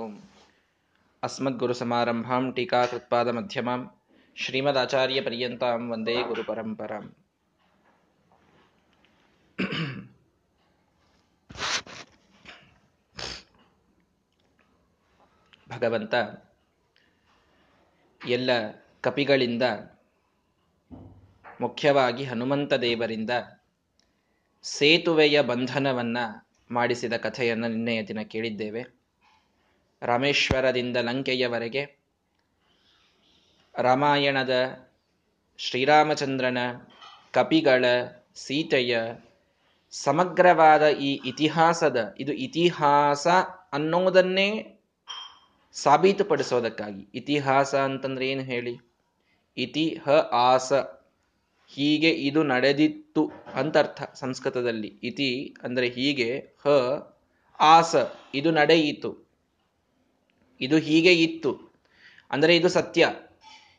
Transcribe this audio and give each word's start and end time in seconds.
ಓಂ. 0.00 0.20
ಅಸ್ಮದ್ಗುರುಸಮಾರಂಭಾಂ 1.22 2.54
ಶ್ರೀಮದಾಚಾರ್ಯ 4.36 5.22
ಪರ್ಯಂತಾಂ 5.22 5.90
ವಂದೇ 5.90 6.22
ಗುರು 6.22 6.44
ಪರಂಪರಾಂ. 6.44 7.16
ಭಗವಂತ, 15.68 16.14
ಎಲ್ಲ 18.28 18.50
ಕಪಿಗಳಿಂದ, 19.00 19.62
ಮುಖ್ಯವಾಗಿ 21.60 22.24
ಹನುಮಂತ 22.24 22.72
ದೇವರಿಂದ 22.72 23.30
ಸೇತುವೆಯ 24.62 25.42
ಬಂಧನವನ್ನ 25.42 26.18
ಮಾಡಿಸಿದ 26.70 27.12
ಕಥೆಯನ್ನು 27.12 27.68
ನಿನ್ನೆಯ 27.68 28.02
ದಿನ 28.02 28.22
ಕೇಳಿದ್ದೇವೆ. 28.22 28.99
ರಾಮೇಶ್ವರದಿಂದ 30.02 30.96
ಲಂಕೆಯವರೆಗೆ 30.96 31.82
ರಾಮಾಯಣದ 33.74 34.54
ಶ್ರೀರಾಮಚಂದ್ರನ 35.58 36.58
ಕಪಿಗಳ 37.32 37.84
ಸೀತೆಯ 38.36 38.94
ಸಮಗ್ರವಾದ 39.92 40.82
ಈ 41.00 41.20
ಇತಿಹಾಸದ, 41.26 42.14
ಇದು 42.18 42.32
ಇತಿಹಾಸ 42.32 43.24
ಅನ್ನೋದನ್ನೇ 43.72 44.48
ಸಾಬೀತುಪಡಿಸೋದಕ್ಕಾಗಿ. 45.74 47.08
ಇತಿಹಾಸ 47.14 47.74
ಅಂತಂದ್ರೆ 47.74 48.28
ಏನು 48.28 48.42
ಹೇಳಿ? 48.42 48.74
ಇತಿ 49.56 50.00
ಹ 50.06 50.10
ಆಸ 50.32 50.70
ಹೀಗೆ 51.70 52.10
ಇದು 52.10 52.42
ನಡೆದಿತ್ತು 52.42 53.22
ಅಂತ 53.54 53.76
ಅರ್ಥ 53.76 54.02
ಸಂಸ್ಕೃತದಲ್ಲಿ. 54.14 54.98
ಇತಿ 55.02 55.30
ಅಂದರೆ 55.62 55.88
ಹೀಗೆ 55.88 56.30
ಹ, 56.64 56.68
ಆಸ. 57.58 57.92
ಇದು 58.34 58.50
ನಡೆಯಿತು. 58.50 59.29
ಇದು 60.60 60.76
ಹೀಗೆ 60.76 61.12
ಇತ್ತು. 61.12 61.70
ಅಂದರೆ 62.30 62.56
ಇದು 62.56 62.68
ಸತ್ಯ. 62.68 63.08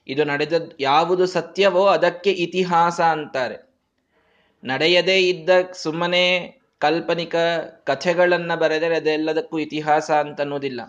ಇದು 0.08 0.24
ನಡೆದ 0.24 0.54
ಯಾವುದು 0.80 1.26
ಸತ್ಯವೋ 1.26 1.86
ಅದಕ್ಕೆ 1.86 2.32
ಇತಿಹಾಸ 2.32 3.02
ಅಂತಾರೆ. 3.02 3.72
ನಡೆಯದೇ 4.64 5.20
ಇದ್ದ 5.20 5.50
ಸುಮ್ಮನೆ 5.74 6.48
ಕಾಲ್ಪನಿಕ 6.80 7.36
ಕಥೆಗಳನ್ನು 7.84 8.60
ಬರೆದರೆ 8.60 8.96
ಅದೆಲ್ಲದಕ್ಕೂ 8.96 9.60
ಇತಿಹಾಸ 9.60 10.12
ಅಂತ 10.12 10.42
ಅನ್ನೋದಿಲ್ಲ 10.42 10.82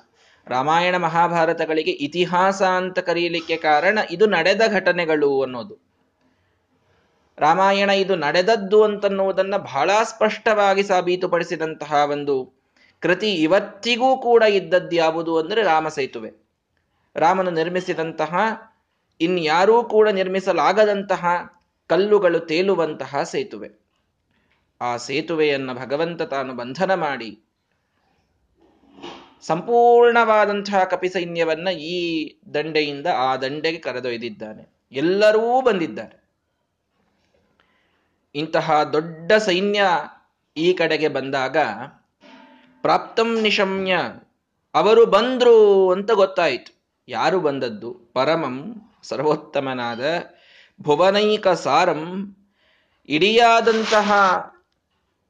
ರಾಮಾಯಣ 0.46 0.96
ಮಹಾಭಾರತಗಳಿಗೆ 0.96 1.90
ಇತಿಹಾಸ 1.90 2.62
ಅಂತ 2.62 2.98
ಕರೀಲಿಕ್ಕೆ 2.98 3.56
ಕಾರಣ 3.56 3.98
ಇದು 4.10 4.26
ನಡೆದ 4.26 4.60
ಘಟನೆಗಳು 4.72 5.42
ಅನ್ನೋದು. 5.42 5.92
ರಾಮಾಯಣ 7.38 7.90
ಇದು 7.90 8.16
ನಡೆದದ್ದು 8.16 8.84
ಅಂತನ್ನುವುದನ್ನು 8.84 9.62
ಬಹಳ 9.62 9.90
ಸ್ಪಷ್ಟವಾಗಿ 10.02 10.82
ಸಾಬೀತುಪಡಿಸಿದಂತಹ 10.82 11.92
ಒಂದು 11.92 12.61
ಕೃತಿ 13.02 13.34
ಇವತ್ತಿಗೂ 13.34 14.18
ಕೂಡ 14.18 14.42
ಇದ್ದದ್ದು 14.42 14.96
ಯಾವುದು 14.96 15.38
ಅಂದರೆ 15.38 15.62
ರಾಮ 15.62 15.88
ಸೇತುವೆ. 15.88 16.30
ರಾಮನು 17.16 17.50
ನಿರ್ಮಿಸಿದಂತಹ, 17.50 18.34
ಇನ್ಯಾರೂ 19.20 19.84
ಕೂಡ 19.84 20.08
ನಿರ್ಮಿಸಲಾಗದಂತಹ 20.08 21.24
ಕಲ್ಲುಗಳು 21.86 22.40
ತೇಲುವಂತಹ 22.40 23.22
ಸೇತುವೆ. 23.22 23.70
ಆ 24.80 24.96
ಸೇತುವೆಯನ್ನು 24.96 25.74
ಭಗವಂತ 25.74 26.22
ತಾನು 26.22 26.54
ಬಂಧನ 26.54 26.94
ಮಾಡಿ 26.94 27.40
ಸಂಪೂರ್ಣವಾದಂತಹ 29.42 30.84
ಕಪಿ 30.84 31.08
ಸೈನ್ಯವನ್ನ 31.08 31.68
ಈ 31.68 31.96
ದಂಡೆಯಿಂದ 32.54 33.06
ಆ 33.06 33.36
ದಂಡೆಗೆ 33.36 33.78
ಕರೆದೊಯ್ದಿದ್ದಾನೆ. 33.78 34.72
ಎಲ್ಲರೂ 34.92 35.62
ಬಂದಿದ್ದಾರೆ. 35.62 36.22
ಇಂತಹ 38.34 38.82
ದೊಡ್ಡ 38.82 39.32
ಸೈನ್ಯ 39.32 39.82
ಈ 40.56 40.72
ಕಡೆಗೆ 40.72 41.08
ಬಂದಾಗ 41.08 41.56
ಪ್ರಾಪ್ತಂ 42.82 43.40
ನಿಶಮ್ಯ. 43.40 43.96
ಅವರು 44.74 45.06
ಬಂದ್ರು 45.06 45.90
ಅಂತ 45.90 46.10
ಗೊತ್ತಾಯಿತು. 46.10 46.82
ಯಾರು 47.08 47.40
ಬಂದದ್ದು? 47.40 47.94
ಪರಮಂ 48.14 48.74
ಸರ್ವೋತ್ತಮನಾದ 49.02 50.00
ಭುವನೈಕ 50.82 51.48
ಸಾರಂ. 51.48 52.36
ಇಡಿಯಾದಂತಹ 53.08 54.12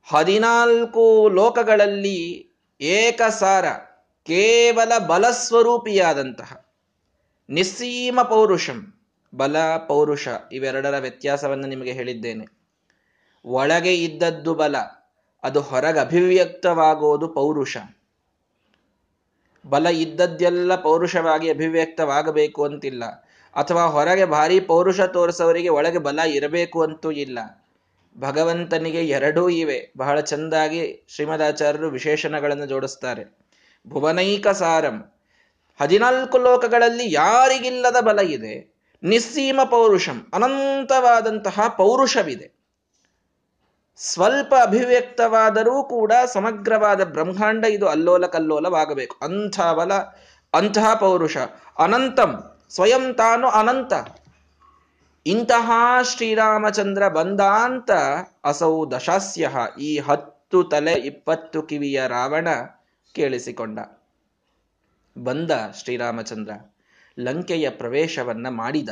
ಹದಿನಾಲ್ಕು 0.08 1.28
ಲೋಕಗಳಲ್ಲಿ 1.28 2.50
ಏಕಸಾರ, 2.80 3.64
ಕೇವಲ 4.22 4.98
ಬಲಸ್ವರೂಪಿಯಾದಂತಹ 4.98 6.66
ನಿಸ್ಸೀಮ 7.50 8.22
ಪೌರುಷಂ, 8.22 8.94
ಬಲ, 9.34 9.56
ಪೌರುಷ 9.76 10.28
ಇವೆರಡರ 10.52 10.98
ವ್ಯತ್ಯಾಸವನ್ನು 10.98 11.66
ನಿಮಗೆ 11.66 11.92
ಹೇಳಿದ್ದೇನೆ. 11.92 12.46
ಒಳಗೆ 13.44 13.94
ಇದ್ದದ್ದು 13.94 14.54
ಬಲ 14.54 14.76
ಅದು 15.42 15.60
ಹೊರಗೆ 15.60 16.00
ಅಭಿವ್ಯಕ್ತವಾಗುವುದು 16.00 17.28
ಪೌರುಷ. 17.28 17.76
ಬಲ 19.66 19.86
ಇದ್ದದ್ದೆಲ್ಲ 19.86 20.76
ಪೌರುಷವಾಗಿ 20.76 21.50
ಅಭಿವ್ಯಕ್ತವಾಗಬೇಕು 21.50 22.64
ಅಂತಿಲ್ಲ. 22.64 23.04
ಅಥವಾ 23.56 23.86
ಹೊರಗೆ 23.86 24.25
ಭಾರಿ 24.25 24.60
ಪೌರುಷ 24.60 25.00
ತೋರಿಸೋರಿಗೆ 25.00 25.69
ಒಳಗೆ 25.69 25.98
ಬಲ 25.98 26.19
ಇರಬೇಕು 26.19 26.82
ಅಂತೂ 26.82 27.10
ಇಲ್ಲ. 27.10 27.38
ಭಗವಂತನಿಗೆ 28.19 29.04
ಎರಡೂ 29.08 29.48
ಇವೆ. 29.48 29.92
ಬಹಳ 29.98 30.20
ಚೆಂದಾಗಿ 30.20 31.06
ಶ್ರೀಮದಾಚಾರ್ಯರು 31.08 31.91
ವಿಶೇಷಣಗಳನ್ನು 31.91 32.66
ಜೋಡಿಸ್ತಾರೆ. 32.66 33.38
ಭುವನೈಕ 33.88 34.48
ಸಾರಂ. 34.48 35.12
ಹದಿನಾಲ್ಕು 35.80 36.38
ಲೋಕಗಳಲ್ಲಿ 36.38 37.12
ಯಾರಿಗಿಲ್ಲದ 37.12 37.97
ಬಲ 38.00 38.19
ಇದೆ. 38.19 38.74
ನಿಸ್ಸೀಮ 39.03 39.60
ಪೌರುಷಂ. 39.64 40.30
ಅನಂತವಾದಂತಹ 40.34 41.60
ಪೌರುಷವಿದೆ. 41.69 42.61
ಸ್ವಲ್ಪ 44.04 44.54
ಅಭಿವ್ಯಕ್ತವಾದರೂ 44.62 45.84
ಕೂಡ 45.84 46.12
ಸಮಗ್ರವಾದ 46.32 47.04
ಬ್ರಹ್ಮಾಂಡ 47.04 47.64
ಇದು 47.64 47.88
ಅಲ್ಲೋಲ 47.88 48.26
ಕಲ್ಲೋಲವಾಗಬೇಕು 48.26 49.16
ಅಂಥ 49.22 49.60
ಬಲ 49.60 49.92
ಅಂತಹ 50.54 50.94
ಪೌರುಷ, 50.94 51.36
ಅನಂತಂ, 51.78 52.60
ಸ್ವಯಂ 52.70 53.14
ತಾನು 53.14 53.48
ಅನಂತ. 53.48 53.92
ಇಂತಹ 55.26 55.70
ಶ್ರೀರಾಮಚಂದ್ರ 56.02 57.08
ಬಂದಾಂತ 57.08 57.91
ಅಸೌ 58.44 58.91
ದಶಾಸ್ಯ. 58.91 59.50
ಈ 59.80 59.98
ಹತ್ತು 59.98 60.64
ತಲೆ 60.64 60.92
ಇಪ್ಪತ್ತು 60.92 61.62
ಕಿವಿಯ 61.62 62.02
ರಾವಣ 62.08 62.48
ಕೇಳಿಸಿಕೊಂಡ. 63.14 63.78
ಬಂದ 65.18 65.50
ಶ್ರೀರಾಮಚಂದ್ರ, 65.74 66.74
ಲಂಕೆಯ 67.20 67.70
ಪ್ರವೇಶವನ್ನ 67.70 68.48
ಮಾಡಿದ. 68.48 68.88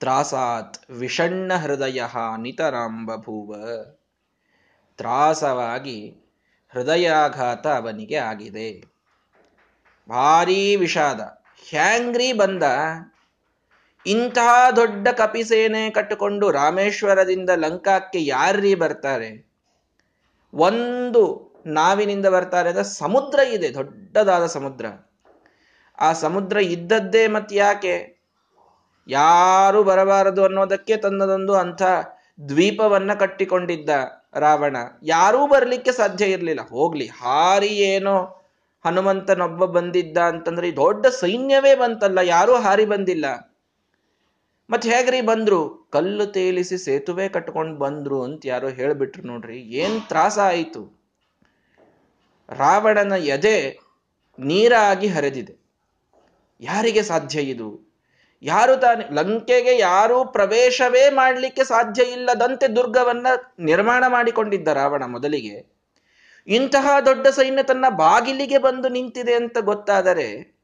ತ್ರಾಸಾತ್ 0.00 0.90
ವಿಷಣ್ಣ 0.90 1.54
ಹೃದಯ 1.54 2.02
ನಿತರಾಂಬಭೂವ 2.38 3.54
ತ್ರಾಸವಾಗಿ 4.96 6.16
ಹೃದಯಾಘಾತ 6.68 7.66
ಅವನಿಗೆ 7.66 8.16
ಆಗಿದೆ. 8.16 8.80
ಭಾರೀ 10.08 10.76
ವಿಷಾದ. 10.76 11.20
ಹ್ಯಾಂಗ್ರಿ 11.70 12.32
ಬಂದ. 12.32 12.62
ಇಂತಹ 14.06 14.70
ದೊಡ್ಡ 14.76 15.08
ಕಪಿಸೇನೆ 15.08 15.90
ಕಟ್ಟಿಕೊಂಡು 15.90 16.50
ರಾಮೇಶ್ವರದಿಂದ 16.50 17.50
ಲಂಕಾಕ್ಕೆ 17.50 18.24
ಯಾರ್ರೀ 18.24 18.74
ಬರ್ತಾರೆ? 18.74 19.50
ಒಂದು 20.54 21.48
ನಾವಿನಿಂದ 21.66 22.26
ಬರ್ತಾರೆ 22.26 22.68
ಅಂದ್ರೆ 22.68 22.84
ಸಮುದ್ರ 22.84 23.38
ಇದೆ, 23.38 23.74
ದೊಡ್ಡದಾದ 23.74 24.46
ಸಮುದ್ರ. 24.46 24.86
ಆ 25.98 26.12
ಸಮುದ್ರ 26.12 26.56
ಇದ್ದದ್ದೇ 26.56 27.26
ಮತ್ತೆ 27.26 27.56
ಯಾಕೆ 27.56 28.17
ಯಾರು 29.08 29.82
ಬರಬಾರದು 29.82 30.44
ಅನ್ನೋದಕ್ಕೆ 30.44 30.96
ತನ್ನದೊಂದು 30.96 31.54
ಅಂಥ 31.54 31.82
ದ್ವೀಪವನ್ನ 32.48 33.14
ಕಟ್ಟಿಕೊಂಡಿದ್ದ 33.14 33.90
ರಾವಣ. 34.34 34.76
ಯಾರೂ 35.02 35.46
ಬರಲಿಕ್ಕೆ 35.46 35.92
ಸಾಧ್ಯ 35.92 36.24
ಇರಲಿಲ್ಲ. 36.24 36.60
ಹೋಗ್ಲಿ, 36.68 37.06
ಹಾರಿ 37.06 37.68
ಏನೋ 37.68 38.44
ಹನುಮಂತನೊಬ್ಬ 38.84 39.64
ಬಂದಿದ್ದ 39.64 40.18
ಅಂತಂದ್ರೆ 40.18 40.76
ದೊಡ್ಡ 40.76 41.06
ಸೈನ್ಯವೇ 41.06 41.74
ಬಂತಲ್ಲ, 41.74 42.18
ಯಾರೂ 42.18 42.54
ಹಾರಿ 42.54 42.84
ಬಂದಿಲ್ಲ. 42.84 43.54
ಮತ್ತೆ 44.70 44.88
ಹೇಗ್ರಿ 44.88 45.20
ಬಂದ್ರು? 45.20 45.88
ಕಲ್ಲು 45.92 46.26
ತೇಲಿಸಿ 46.26 46.78
ಸೇತುವೆ 46.78 47.28
ಕಟ್ಕೊಂಡು 47.28 47.78
ಬಂದ್ರು 47.78 48.22
ಅಂತ 48.22 48.42
ಯಾರೋ 48.44 48.68
ಹೇಳ್ಬಿಟ್ರು 48.68 49.26
ನೋಡ್ರಿ. 49.26 49.60
ಏನ್ 49.60 50.08
ತ್ರಾಸ 50.08 50.38
ಆಯಿತು? 50.38 50.98
ರಾವಣನ 52.48 53.12
ಎದೆ 53.12 53.78
ನೀರಾಗಿ 54.38 55.06
ಹರಿದಿದೆ. 55.06 55.56
ಯಾರಿಗೆ 56.60 57.02
ಸಾಧ್ಯ 57.02 57.40
ಇದು? 57.40 57.87
ಯಾರು 58.42 58.76
ತಾನೆ? 58.76 59.14
ಲಂಕೆಗೆ 59.14 59.78
ಯಾರೂ 59.78 60.24
ಪ್ರವೇಶವೇ 60.24 61.10
ಮಾಡಲಿಕ್ಕೆ 61.10 61.64
ಸಾಧ್ಯ 61.64 62.02
ಇಲ್ಲದಂತೆ 62.02 62.76
ದುರ್ಗವನ್ನ 62.76 63.26
ನಿರ್ಮಾಣ 63.58 64.04
ಮಾಡಿಕೊಂಡಿದ್ದ 64.08 64.68
ರಾವಣ 64.68 65.04
ಮೊದಲಿಗೆ. 65.04 65.78
ಇಂತಹ 66.46 67.00
ದೊಡ್ಡ 67.06 67.26
ಸೈನ್ಯ 67.26 67.62
ತನ್ನ 67.62 67.84
ಬಾಗಿಲಿಗೆ 67.88 68.58
ಬಂದು 68.58 68.88
ನಿಂತಿದೆ 68.88 69.34
ಅಂತ 69.34 69.58
ಗೊತ್ತಾದರೆ 69.58 70.58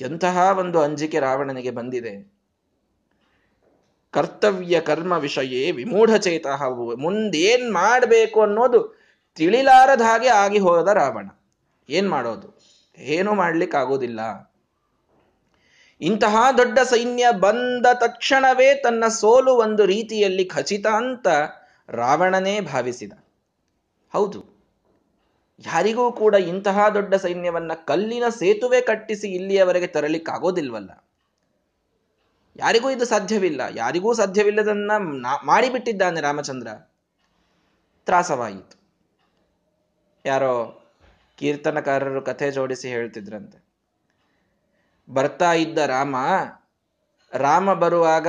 ಎಂತಹ 0.00 0.56
ಒಂದು 0.58 0.80
ಅಂಜಿಕೆ 0.80 1.18
ರಾವಣನಿಗೆ 1.18 1.70
ಬಂದಿದೆ? 1.70 2.38
ಕರ್ತವ್ಯ 4.10 4.80
ಕರ್ಮ 4.80 5.12
ವಿಷಯೇ 5.12 5.70
ವಿಮೂಢಚೇತ 5.70 6.46
ಮುಂದೇನ್ 6.96 7.72
ಮಾಡಬೇಕು 7.72 8.42
ಅನ್ನೋದು 8.42 8.98
ತಿಳಿಲಾರದ 9.34 10.00
ಹಾಗೆ 10.00 10.28
ಆಗಿ 10.28 10.58
ಹೋದ 10.58 10.88
ರಾವಣ. 10.88 11.28
ಏನ್ 11.88 12.10
ಮಾಡೋದು? 12.10 12.58
ಏನು 12.98 13.34
ಮಾಡ್ಲಿಕ್ಕಾಗೋದಿಲ್ಲ. 13.34 14.47
ಇಂತಹ 16.00 16.36
ದೊಡ್ಡ 16.56 16.78
ಸೈನ್ಯ 16.78 17.26
ಬಂದ 17.40 17.86
ತಕ್ಷಣವೇ 17.94 18.74
ತನ್ನ 18.74 19.08
ಸೋಲು 19.08 19.54
ಒಂದು 19.54 19.86
ರೀತಿಯಲ್ಲಿ 19.86 20.44
ಖಚಿತ 20.44 20.86
ಅಂತ 20.86 21.26
ರಾವಣನೇ 21.88 22.60
ಭಾವಿಸಿದ. 22.60 23.12
ಹೌದು. 24.12 24.58
ಯಾರಿಗೂ 25.66 26.12
ಕೂಡ 26.12 26.34
ಇಂತಹ 26.34 26.88
ದೊಡ್ಡ 26.88 27.14
ಸೈನ್ಯವನ್ನ 27.14 27.72
ಕಲ್ಲಿನ 27.84 28.28
ಸೇತುವೆ 28.28 28.80
ಕಟ್ಟಿಸಿ 28.80 29.28
ಇಲ್ಲಿಯವರೆಗೆ 29.28 29.86
ತರಲಿಕ್ಕಾಗೋದಿಲ್ವಲ್ಲ. 29.86 31.04
ಯಾರಿಗೂ 32.56 32.90
ಇದು 32.90 33.04
ಸಾಧ್ಯವಿಲ್ಲ. 33.04 33.60
ಯಾರಿಗೂ 33.74 34.12
ಸಾಧ್ಯವಿಲ್ಲದನ್ನ 34.12 34.92
ಮಾಡಿಬಿಟ್ಟಿದ್ದಾನೆ 35.44 36.20
ರಾಮಚಂದ್ರ. 36.20 36.68
ತ್ರಾಸವಾಯಿತು. 38.04 38.78
ಯಾರೋ 40.24 40.82
ಕೀರ್ತನಕಾರರು 41.36 42.22
ಕಥೆ 42.22 42.50
ಜೋಡಿಸಿ 42.50 42.88
ಹೇಳ್ತಿದ್ರಂತೆ. 42.88 43.67
ಬರ್ತಾ 45.08 45.52
ಇದ್ದ 45.54 45.78
ರಾಮ 45.78 46.16
ರಾಮ 47.32 47.72
ಬರುವಾಗ 47.72 48.28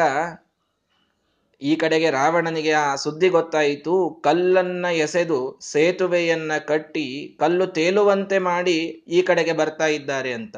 ಈ 1.62 1.76
ಕಡೆಗೆ 1.76 2.10
ರಾವಣನಿಗೆ 2.10 2.72
ಆ 2.72 2.96
ಸುದ್ದಿ 2.96 3.30
ಗೊತ್ತಾಯಿತು. 3.30 4.22
ಕಲ್ಲನ್ನ 4.24 4.86
ಎಸೆದು 4.86 5.40
ಸೇತುವೆಯನ್ನ 5.62 6.52
ಕಟ್ಟಿ 6.68 7.38
ಕಲ್ಲು 7.40 7.68
ತೇಲುವಂತೆ 7.68 8.38
ಮಾಡಿ 8.40 8.78
ಈ 9.08 9.22
ಕಡೆಗೆ 9.22 9.54
ಬರ್ತಾ 9.54 9.88
ಇದ್ದಾರೆ 9.88 10.34
ಅಂತ. 10.34 10.58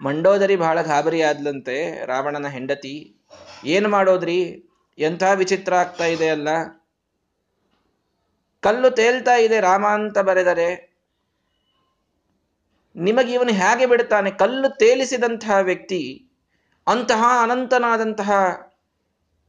ಮಂಡೋದರಿ 0.00 0.56
ಬಹಳ 0.56 0.82
ಗಾಬರಿ 0.82 1.22
ಆದ್ಲಂತೆ 1.22 2.06
ರಾವಣನ 2.06 2.48
ಹೆಂಡತಿ, 2.48 2.96
ಏನು 3.64 3.88
ಮಾಡೋದ್ರಿ? 3.88 4.40
ಎಂಥ 4.98 5.22
ವಿಚಿತ್ರ 5.34 5.74
ಆಗ್ತಾ 5.74 6.04
ಇದೆ 6.04 6.28
ಅಲ್ಲ. 6.28 6.48
ಕಲ್ಲು 8.62 8.90
ತೇಲ್ತಾ 8.90 9.34
ಇದೆ 9.36 9.60
ರಾಮ 9.60 9.84
ಅಂತ 9.86 10.18
ಬರೆದರೆ 10.18 10.68
ನಿಮಗೆ 12.96 13.32
ಇವನು 13.32 13.52
ಹೇಗೆ 13.52 13.86
ಬಿಡ್ತಾನೆ 13.86 14.30
ಕಲ್ಲು 14.30 14.76
ತೇಲಿಸಿದಂತಹ 14.76 15.56
ವ್ಯಕ್ತಿ, 15.58 16.30
ಅಂತಹ 16.86 17.24
ಅನಂತನಾದಂತಹ 17.42 18.32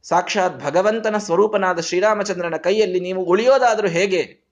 ಸಾಕ್ಷಾತ್ 0.02 0.64
ಭಗವಂತನ 0.64 1.18
ಸ್ವರೂಪನಾದ 1.18 1.80
ಶ್ರೀರಾಮಚಂದ್ರನ 1.80 2.56
ಕೈಯಲ್ಲಿ 2.56 3.00
ನೀವು 3.00 3.22
ಉಳಿಯೋದಾದರೂ 3.22 3.88
ಹೇಗೆ? 3.88 4.42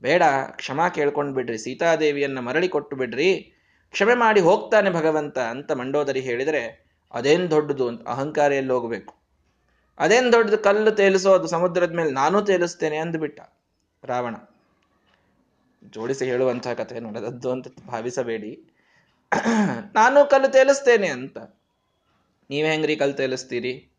ಬೇಡ, 0.00 0.22
ಕ್ಷಮಾ 0.50 0.88
ಕೇಳ್ಕೊಂಡು 0.88 1.34
ಬಿಡ್ರಿ, 1.34 1.58
ಸೀತಾದೇವಿಯನ್ನ 1.58 2.38
ಮರಳಿ 2.38 2.68
ಕೊಟ್ಟು 2.68 2.96
ಬಿಡ್ರಿ. 2.96 3.52
ಕ್ಷಮೆ 3.90 4.14
ಮಾಡಿ 4.14 4.40
ಹೋಗ್ತಾನೆ 4.40 4.90
ಭಗವಂತ 4.90 5.38
ಅಂತ 5.38 5.72
ಮಂಡೋದರಿ 5.72 6.20
ಹೇಳಿದರೆ 6.20 6.86
ಅದೇನ್ 7.14 7.50
ದೊಡ್ಡದು 7.50 7.88
ಅಂತ 7.88 8.08
ಅಹಂಕಾರ 8.08 8.52
ಎಲ್ಲಿ 8.52 8.72
ಹೋಗಬೇಕು. 8.72 9.14
ಅದೇನ್ 9.98 10.32
ದೊಡ್ಡದು? 10.32 10.58
ಕಲ್ಲು 10.58 10.90
ತೇಲಿಸೋದು 10.90 11.46
ಸಮುದ್ರದ 11.46 11.92
ಮೇಲೆ 11.92 12.10
ನಾನು 12.10 12.42
ತೇಲಿಸ್ತೇನೆ 12.42 12.96
ಅಂದ್ಬಿಟ್ಟ 12.96 13.40
ರಾವಣ. 14.04 14.34
ಜೋಡಿಸಿ 15.90 16.24
ಹೇಳುವಂತಹ 16.24 16.72
ಕಥೆ 16.72 17.00
ನಡೆದದ್ದು 17.00 17.50
ಅಂತ 17.50 17.66
ಭಾವಿಸಬೇಡಿ. 17.86 18.72
ನಾನು 19.94 20.30
ಕಲ್ಲು 20.30 20.48
ತೇಲಿಸ್ತೇನೆ 20.48 21.08
ಅಂತ. 21.08 21.38
ನೀವೇ 22.50 22.68
ಹೆಂಗ್ರಿ 22.68 22.96
ಕಲ್ಲು 22.96 23.14
ತೇಲಿಸ್ತೀರಿ? 23.14 23.90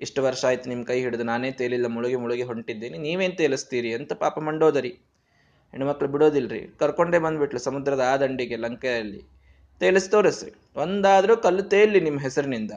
ಇಷ್ಟು 0.00 0.22
ವರ್ಷ 0.22 0.44
ಆಯ್ತು 0.44 0.68
ನಿಮ್ಮ 0.68 0.84
ಕೈ 0.84 1.00
ಹಿಡಿದು 1.00 1.24
ನಾನೇ 1.24 1.50
ತೇಲಿಲ್ಲ, 1.50 1.86
ಮುಳುಗಿ 1.86 2.16
ಮುಳುಗಿ 2.16 2.42
ಹೊಂಟಿದ್ದೀನಿ, 2.42 2.98
ನೀವೇನ್ 2.98 3.36
ತೇಲಿಸ್ತೀರಿ 3.36 3.94
ಅಂತ 3.94 4.12
ಪಾಪ 4.12 4.38
ಮಂಡೋದರಿ. 4.38 4.88
ಹೆಣ್ಮಕ್ಳು 5.70 6.08
ಬಿಡೋದಿಲ್ರಿ. 6.08 6.60
ಕರ್ಕೊಂಡೇ 6.78 7.18
ಬಂದ್ಬಿಟ್ಲು 7.18 7.60
ಸಮುದ್ರದ 7.60 8.00
ಆ 8.00 8.16
ದಂಡಿಗೆ 8.16 8.56
ಲಂಕೆಯಲ್ಲಿ. 8.56 9.22
ತೇಲಿಸ್ 9.78 10.10
ತೋರಿಸ್ರಿ. 10.10 10.52
ಒಂದಾದ್ರೂ 10.76 11.36
ಕಲ್ಲು 11.36 11.62
ತೇಲಿ 11.62 12.00
ನಿಮ್ಮ 12.00 12.20
ಹೆಸರಿನಿಂದ. 12.20 12.70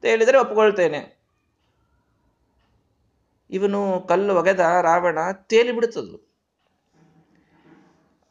ತೇಲಿದ್ರೆ 0.00 0.38
ಒಪ್ಕೊಳ್ತೇನೆ. 0.38 1.18
ಇವನು 3.50 4.00
ಕಲ್ಲು 4.08 4.34
ಒಗೆದ 4.34 4.60
ರಾವಣ 4.60 5.18
ತೇಲಿ 5.32 5.72
ಬಿಡುತ್ತದು 5.72 6.27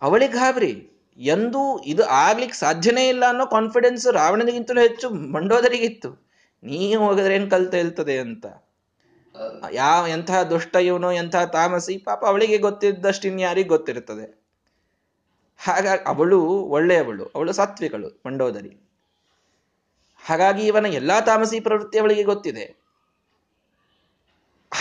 ಅವಳಿಗೆ 0.01 0.33
ಗಾಬರಿ 0.33 0.91
ಎಂದೂ 1.17 1.79
ಇದು 1.79 2.03
ಆಗ್ಲಿಕ್ಕೆ 2.05 2.57
ಸಾಧ್ಯನೇ 2.57 3.09
ಇಲ್ಲ 3.09 3.25
ಅನ್ನೋ 3.25 3.45
ಕಾನ್ಫಿಡೆನ್ಸ್ 3.45 4.07
ರಾವಣನಿಗಿಂತಲೂ 4.07 4.81
ಹೆಚ್ಚು 4.81 5.09
ಮಂಡೋದರಿಗಿತ್ತು. 5.09 6.27
ನೀ 6.63 6.95
ಹೋಗಿದ್ರೆ 6.95 7.35
ಏನು 7.35 7.49
ಕಲ್ತಾ 7.49 7.77
ಇರ್ತದೆ 7.77 8.19
ಅಂತ. 8.19 8.45
ಯಾವ 9.71 10.07
ಎಂತಹ 10.07 10.43
ದುಷ್ಟ 10.43 10.75
ಇವನು 10.75 11.11
ಎಂತಹ 11.11 11.45
ತಾಮಸಿ, 11.45 11.97
ಪಾಪ 11.97 12.25
ಅವಳಿಗೆ 12.25 12.57
ಗೊತ್ತಿದ್ದಷ್ಟು 12.57 13.27
ಇನ್ಯಾರಿಗೆ 13.27 13.69
ಗೊತ್ತಿರ್ತದೆ. 13.69 14.47
ಹಾಗಾಗಿ 15.57 16.03
ಅವಳು 16.03 16.41
ಒಳ್ಳೆಯವಳು, 16.45 17.25
ಅವಳು 17.25 17.53
ಸಾತ್ವಿಕಳು, 17.53 18.21
ಮಂಡೋದರಿ. 18.25 18.87
ಹಾಗಾಗಿ 20.25 20.67
ಇವನ 20.67 20.85
ಎಲ್ಲಾ 20.85 21.21
ತಾಮಸಿ 21.21 21.59
ಪ್ರವೃತ್ತಿ 21.59 21.99
ಅವಳಿಗೆ 21.99 22.23
ಗೊತ್ತಿದೆ. 22.23 22.87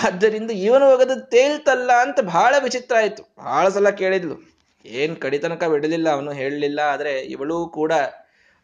ಆದ್ದರಿಂದ 0.04 0.50
ಇವನು 0.50 0.90
ಹೋಗದ 0.90 1.20
ತೇಲ್ತಲ್ಲ 1.20 1.92
ಅಂತ 1.92 2.20
ಬಹಳ 2.20 2.54
ವಿಚಿತ್ರ 2.62 2.96
ಆಯ್ತು. 2.96 3.34
ಬಹಳ 3.38 3.68
ಸಲ 3.68 3.90
ಕೇಳಿದ್ಲು. 3.90 4.55
ಏನ್ 4.86 5.16
ಕಡಿತನಕ 5.16 5.64
ಬಿಡಲಿಲ್ಲ, 5.64 6.08
ಅವನು 6.08 6.32
ಹೇಳಲಿಲ್ಲ, 6.32 6.80
ಆದ್ರೆ 6.80 7.20
ಇವಳು 7.20 7.66
ಕೂಡ 7.68 7.92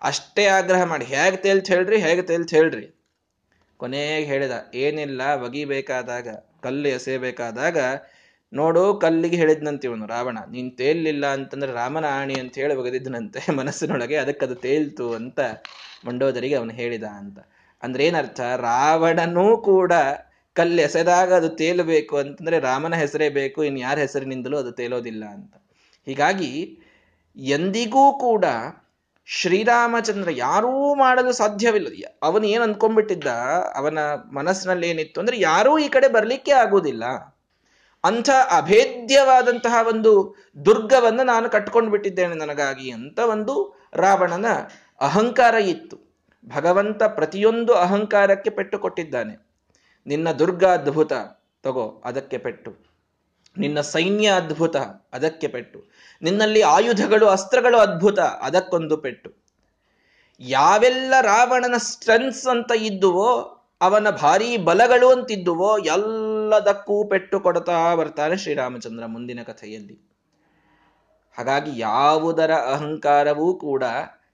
ಅಷ್ಟೇ 0.03 0.45
ಆಗ್ರಹ 0.47 0.85
ಮಾಡಿ, 0.85 1.05
ಹೇಗೆ 1.05 1.37
ತೇಲ್ತ 1.37 1.71
ಹೇಳ್ರಿ, 1.71 1.97
ಹೇಗೆ 1.97 2.23
ತೇಲ್ತ 2.23 2.55
ಹೇಳ್ರಿ. 2.55 2.97
ಕೊನೆಗೆ 3.79 4.25
ಹೇಳಿದ, 4.25 4.53
ಏನಿಲ್ಲ, 4.75 5.23
ಒಗಿಬೇಕಾದಾಗ, 5.45 6.29
ಕಲ್ಲು 6.63 6.89
ಎಸೆಯಬೇಕಾದಾಗ 6.89 7.79
ನೋಡು, 8.53 8.95
ಕಲ್ಲಿಗೆ 8.95 9.37
ಹೇಳಿದ್ನಂತೆ 9.37 9.89
ಇವನು 9.89 10.07
ರಾವಣ. 10.07 10.39
ನೀನ್ 10.51 10.77
ತೇಲಿಲ್ಲ 10.77 11.27
ಅಂತಂದ್ರೆ 11.27 11.73
ರಾಮನ 11.73 12.05
ಆಣಿ 12.05 12.35
ಅಂತ 12.41 12.55
ಹೇಳಿ 12.55 12.75
ಒಗೆದಿದ್ದನಂತೆ 12.75 13.39
ಮನಸ್ಸಿನೊಳಗೆ 13.59 14.17
ಅದಕ್ಕದು 14.17 14.55
ತೇಲ್ತು 14.55 15.13
ಅಂತ 15.13 15.41
ಮಂಡೋದರಿಗೆ 16.07 16.55
ಅವನು 16.55 16.73
ಹೇಳಿದ 16.73 17.05
ಅಂತ. 17.05 17.39
ಅಂದ್ರೆ 17.83 18.05
ಏನರ್ಥ, 18.05 18.41
ರಾವಣನೂ 18.41 19.57
ಕೂಡ 19.57 19.93
ಕಲ್ಲು 20.55 20.83
ಎಸೆದಾಗ 20.83 21.33
ಅದು 21.33 21.49
ತೇಲಬೇಕು 21.49 22.17
ಅಂತಂದ್ರೆ 22.17 22.59
ರಾಮನ 22.59 22.95
ಹೆಸರೇ 22.95 23.29
ಬೇಕು, 23.29 23.65
ಇನ್ 23.65 23.79
ಯಾರ 23.79 23.99
ಹೆಸರಿನಿಂದಲೂ 23.99 24.57
ಅದು 24.57 24.73
ತೇಲೋದಿಲ್ಲ 24.73 25.25
ಅಂತ. 25.25 25.55
ಹೀಗಾಗಿ 26.07 26.79
ಎಂದಿಗೂ 27.37 28.19
ಕೂಡ 28.19 28.45
ಶ್ರೀರಾಮಚಂದ್ರ 29.27 30.29
ಯಾರೂ 30.33 30.95
ಮಾಡಲು 30.95 31.33
ಸಾಧ್ಯವಿಲ್ಲ 31.33 31.89
ಅವನು 32.23 32.47
ಏನು 32.47 32.63
ಅಂದ್ಕೊಂಡ್ಬಿಟ್ಟಿದ್ದ 32.63 33.27
ಅವನ 33.77 33.99
ಮನಸ್ಸಿನಲ್ಲಿ 34.33 34.89
ಏನಿತ್ತು 34.89 35.21
ಅಂದ್ರೆ 35.21 35.41
ಯಾರೂ 35.41 35.79
ಈ 35.79 35.89
ಕಡೆ 35.89 36.09
ಬರಲಿಕ್ಕೆ 36.09 36.53
ಆಗುವುದಿಲ್ಲ 36.53 37.05
ಅಂಥ 38.05 38.31
ಅಭೇದ್ಯವಾದಂತಹ 38.31 39.87
ಒಂದು 39.89 40.37
ದುರ್ಗವನ್ನು 40.65 41.23
ನಾನು 41.23 41.51
ಕಟ್ಕೊಂಡು 41.51 41.91
ಬಿಟ್ಟಿದ್ದೇನೆ 41.91 42.35
ನನಗಾಗಿ 42.35 42.91
ಅಂತ 42.91 43.19
ಒಂದು 43.19 43.85
ರಾವಣನ 43.95 44.47
ಅಹಂಕಾರ 45.01 45.55
ಇತ್ತು. 45.55 46.13
ಭಗವಂತ 46.49 47.03
ಪ್ರತಿಯೊಂದು 47.03 47.73
ಅಹಂಕಾರಕ್ಕೆ 47.73 48.51
ಪೆಟ್ಟು 48.51 48.79
ಕೊಟ್ಟಿದ್ದಾನೆ. 48.79 49.35
ನಿನ್ನ 50.07 50.33
ದುರ್ಗ 50.33 50.65
ಅದ್ಭುತ 50.65 51.13
ತಗೋ, 51.63 52.03
ಅದಕ್ಕೆ 52.05 52.39
ಪೆಟ್ಟು. 52.39 52.92
ನಿನ್ನ 53.59 53.81
ಸೈನ್ಯ 53.81 54.29
ಅದ್ಭುತ, 54.29 54.77
ಅದಕ್ಕೆ 55.13 55.49
ಪೆಟ್ಟು. 55.49 55.85
ನಿನ್ನಲ್ಲಿ 56.23 56.63
ಆಯುಧಗಳು, 56.63 57.27
ಅಸ್ತ್ರಗಳು 57.27 57.79
ಅದ್ಭುತ, 57.79 58.19
ಅದಕ್ಕೊಂದು 58.19 58.97
ಪೆಟ್ಟು. 58.97 59.33
ಯಾವೆಲ್ಲ 60.41 61.15
ರಾವಣನ 61.21 61.75
ಸ್ಟ್ರೆನ್ಸ್ 61.77 62.47
ಅಂತ 62.47 62.73
ಇದ್ದುವೋ, 62.77 63.59
ಅವನ 63.81 64.11
ಭಾರೀ 64.11 64.57
ಬಲಗಳು 64.57 65.11
ಅಂತಿದ್ದುವೋ, 65.11 65.79
ಎಲ್ಲದಕ್ಕೂ 65.79 67.05
ಪೆಟ್ಟು 67.05 67.41
ಕೊಡ್ತಾ 67.41 67.95
ಬರ್ತಾನೆ 67.95 68.37
ಶ್ರೀರಾಮಚಂದ್ರ 68.37 69.07
ಮುಂದಿನ 69.07 69.43
ಕಥೆಯಲ್ಲಿ. 69.43 70.13
ಹಾಗಾಗಿ 71.37 71.81
ಯಾವುದರ 71.81 72.51
ಅಹಂಕಾರವೂ 72.51 73.55
ಕೂಡ 73.55 73.85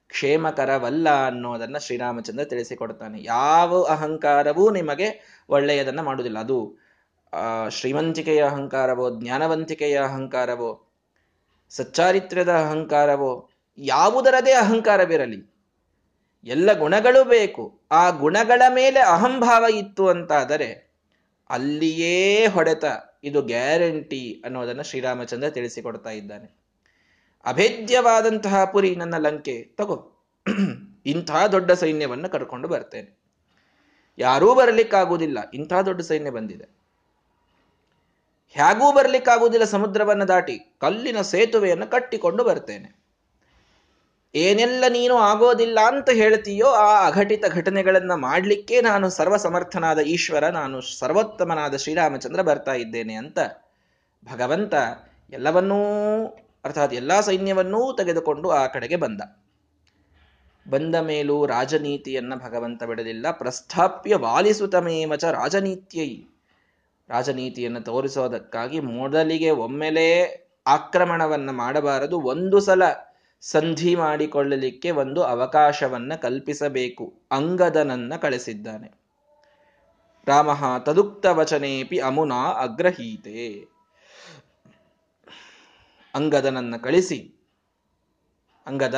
ಕ್ಷೇಮಕರವಲ್ಲ 0.08 1.26
ಅನ್ನೋದನ್ನ 1.26 1.78
ಶ್ರೀರಾಮಚಂದ್ರ 1.78 2.44
ತಿಳಿಸಿಕೊಡ್ತಾನೆ. 2.44 3.22
ಯಾವ 3.22 3.82
ಅಹಂಕಾರವೂ 3.82 4.70
ನಿಮಗೆ 4.70 5.38
ಒಳ್ಳೆಯದನ್ನ 5.48 6.00
ಮಾಡುವುದಿಲ್ಲ. 6.00 6.38
ಅದು 6.38 6.87
ಶ್ರೀಮಂತಿಕೆಯ 7.70 8.44
ಅಹಂಕಾರವೋ, 8.44 9.20
ಜ್ಞಾನವಂತಿಕೆಯ 9.20 10.00
ಅಹಂಕಾರವೋ, 10.00 10.88
ಸಚ್ಚಾರಿತ್ರ್ಯದ 11.70 12.52
ಅಹಂಕಾರವೋ, 12.52 13.50
ಯಾವುದರದೇ 13.78 14.52
ಅಹಂಕಾರವಿರಲಿ. 14.52 15.54
ಎಲ್ಲ 16.44 16.78
ಗುಣಗಳು 16.78 17.24
ಬೇಕು. 17.24 17.80
ಆ 17.90 18.10
ಗುಣಗಳ 18.10 18.62
ಮೇಲೆ 18.68 19.00
ಅಹಂಭಾವ 19.00 19.64
ಇತ್ತು 19.64 20.08
ಅಂತಾದರೆ 20.08 20.92
ಅಲ್ಲಿಯೇ 21.50 22.46
ಹೊಡೆತ. 22.46 22.84
ಇದು 23.24 23.42
ಗ್ಯಾರಂಟಿ 23.42 24.42
ಅನ್ನೋದನ್ನು 24.44 24.82
ಶ್ರೀರಾಮಚಂದ್ರ 24.82 25.50
ತಿಳಿಸಿಕೊಡ್ತಾ 25.50 26.10
ಇದ್ದಾನೆ. 26.10 26.58
ಅಭೇದ್ಯವಾದಂತಹ 27.46 28.64
ಪುರಿ 28.64 28.96
ನನ್ನ 28.96 29.16
ಲಂಕೆ. 29.16 29.62
ತಗೋ. 29.62 30.12
ಇಂಥ 31.06 31.30
ದೊಡ್ಡ 31.52 31.72
ಸೈನ್ಯವನ್ನು 31.72 32.28
ಕರ್ಕೊಂಡು 32.28 32.68
ಬರ್ತೇನೆ. 32.68 33.18
ಯಾರೂ 34.18 34.54
ಬರಲಿಕ್ಕಾಗುವುದಿಲ್ಲ. 34.54 35.38
ಇಂಥ 35.54 35.72
ದೊಡ್ಡ 35.72 36.00
ಸೈನ್ಯ 36.00 36.30
ಬಂದಿದೆ. 36.30 36.77
ಹೇಗೂ 38.48 38.92
ಬರಲಿಕ್ಕಾಗುವುದಿಲ್ಲ 38.92 39.64
ಸಮುದ್ರವನ್ನು 39.64 40.28
ದಾಟಿ 40.28 40.58
ಕಲ್ಲಿನ 40.78 41.20
ಸೇತುವೆಯನ್ನು 41.20 41.86
ಕಟ್ಟಿಕೊಂಡು 41.86 42.44
ಬರ್ತೇನೆ. 42.44 42.98
ಏನೆಲ್ಲ 44.34 44.84
ನೀನು 44.88 45.16
ಆಗೋದಿಲ್ಲ 45.16 45.78
ಅಂತ 45.86 46.10
ಹೇಳ್ತೀಯೋ 46.10 46.66
ಆ 46.66 47.06
ಅಘಟಿತ 47.06 47.44
ಘಟನೆಗಳನ್ನು 47.48 48.16
ಮಾಡಲಿಕ್ಕೆ 48.16 48.80
ನಾನು 48.80 49.10
ಸರ್ವಸಮರ್ಥನಾದ 49.10 49.98
ಈಶ್ವರ, 49.98 50.48
ನಾನು 50.48 50.80
ಸರ್ವೋತ್ತಮನಾದ 50.80 51.76
ಶ್ರೀರಾಮಚಂದ್ರ 51.76 52.42
ಬರ್ತಾ 52.42 52.74
ಇದ್ದೇನೆ 52.74 53.14
ಅಂತ 53.14 53.38
ಭಗವಂತ 54.32 54.74
ಎಲ್ಲವನ್ನೂ, 55.30 55.78
ಅರ್ಥಾತ್ 56.64 56.94
ಎಲ್ಲಾ 56.94 57.20
ಸೈನ್ಯವನ್ನೂ 57.20 57.96
ತೆಗೆದುಕೊಂಡು 57.96 58.50
ಆ 58.50 58.66
ಕಡೆಗೆ 58.66 58.96
ಬಂದ. 58.96 59.20
ಬಂದ 60.70 60.94
ಮೇಲೂ 60.94 61.46
ರಾಜನೀತಿಯನ್ನ 61.46 62.34
ಭಗವಂತ 62.34 62.84
ಬಿಡಲಿಲ್ಲ. 62.84 63.30
ಪ್ರಸ್ಥಾಪ್ಯ 63.30 64.14
ವಾಲಿಸುತಮೇಮಚ 64.14 65.24
ರಾಜನೀತ್ಯೈ. 65.24 66.24
ರಾಜನೀತಿಯನ್ನು 67.08 67.80
ತೋರಿಸೋದಕ್ಕಾಗಿ 67.80 68.80
ಮೊದಲಿಗೆ 68.80 69.50
ಒಮ್ಮೆಲೇ 69.50 70.44
ಆಕ್ರಮಣವನ್ನು 70.66 71.52
ಮಾಡಬಾರದು. 71.52 72.20
ಒಂದು 72.20 72.60
ಸಲ 72.60 72.82
ಸಂಧಿ 73.40 73.94
ಮಾಡಿಕೊಳ್ಳಲಿಕ್ಕೆ 73.94 74.90
ಒಂದು 74.90 75.22
ಅವಕಾಶವನ್ನ 75.22 76.14
ಕಲ್ಪಿಸಬೇಕು. 76.14 77.14
ಅಂಗದನನ್ನ 77.30 78.16
ಕಳಿಸಿದ್ದಾನೆ. 78.16 78.92
ರಾಮ, 80.26 80.78
ತದುಕ್ತ 80.78 81.26
ವಚನೇಪಿ 81.26 81.98
ಅಮುನಾ 81.98 82.46
ಅಗ್ರಹೀತೆ. 82.46 83.68
ಅಂಗದನನ್ನ 86.14 86.76
ಕಳಿಸಿ. 86.76 87.34
ಅಂಗದ, 88.66 88.94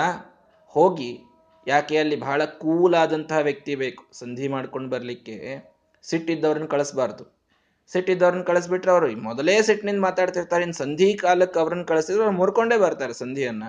ಹೋಗಿ. 0.67 1.21
ಯಾಕೆ 1.67 1.99
ಅಲ್ಲಿ 1.99 2.17
ಬಹಳ 2.17 2.45
ಕೂಲಾದಂತಹ 2.45 3.39
ವ್ಯಕ್ತಿ 3.39 3.75
ಬೇಕು. 3.75 4.07
ಸಂಧಿ 4.13 4.49
ಮಾಡ್ಕೊಂಡು 4.49 4.91
ಬರ್ಲಿಕ್ಕೆ. 4.91 5.59
ಸಿಟ್ಟಿದ್ದವ್ರನ್ನ 6.03 6.67
ಕಳಿಸ್ಬಾರ್ದು. 6.67 7.40
ಸಿಟ್ಟಿದ್ದವ್ರನ್ನ 7.93 8.43
ಕಳಿಸ್ಬಿಟ್ರೆ 8.43 8.93
ಅವರು 8.93 9.17
ಮೊದಲೇ 9.17 9.63
ಸಿಟ್ಟಿನಿಂದ 9.63 10.01
ಮಾತಾಡ್ತಿರ್ತಾರೆ 10.01 10.63
ಇನ್ನು 10.63 10.79
ಸಂಧಿ 10.79 11.15
ಕಾಲಕ್ಕೆ 11.15 11.61
ಅವ್ರನ್ನ 11.61 11.83
ಕಳಿಸಿದ್ರೆ 11.83 12.23
ಅವ್ರು 12.23 12.37
ಮುರ್ಕೊಂಡೇ 12.37 12.79
ಬರ್ತಾರೆ 12.79 13.13
ಸಂಧಿಯನ್ನ. 13.13 13.63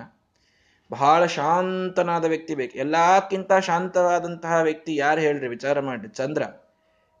ಬಹಳ 0.90 1.26
ಶಾಂತನಾದ 1.26 2.24
ವ್ಯಕ್ತಿ 2.24 2.54
ಬೇಕು. 2.54 2.78
ಎಲ್ಲಕ್ಕಿಂತ 2.78 3.52
ಶಾಂತವಾದಂತಹ 3.52 4.60
ವ್ಯಕ್ತಿ 4.62 4.96
ಯಾರು 4.96 5.20
ಹೇಳ್ರಿ? 5.20 5.48
ವಿಚಾರ 5.48 5.80
ಮಾಡ್ರಿ. 5.80 6.08
ಚಂದ್ರ. 6.08 6.42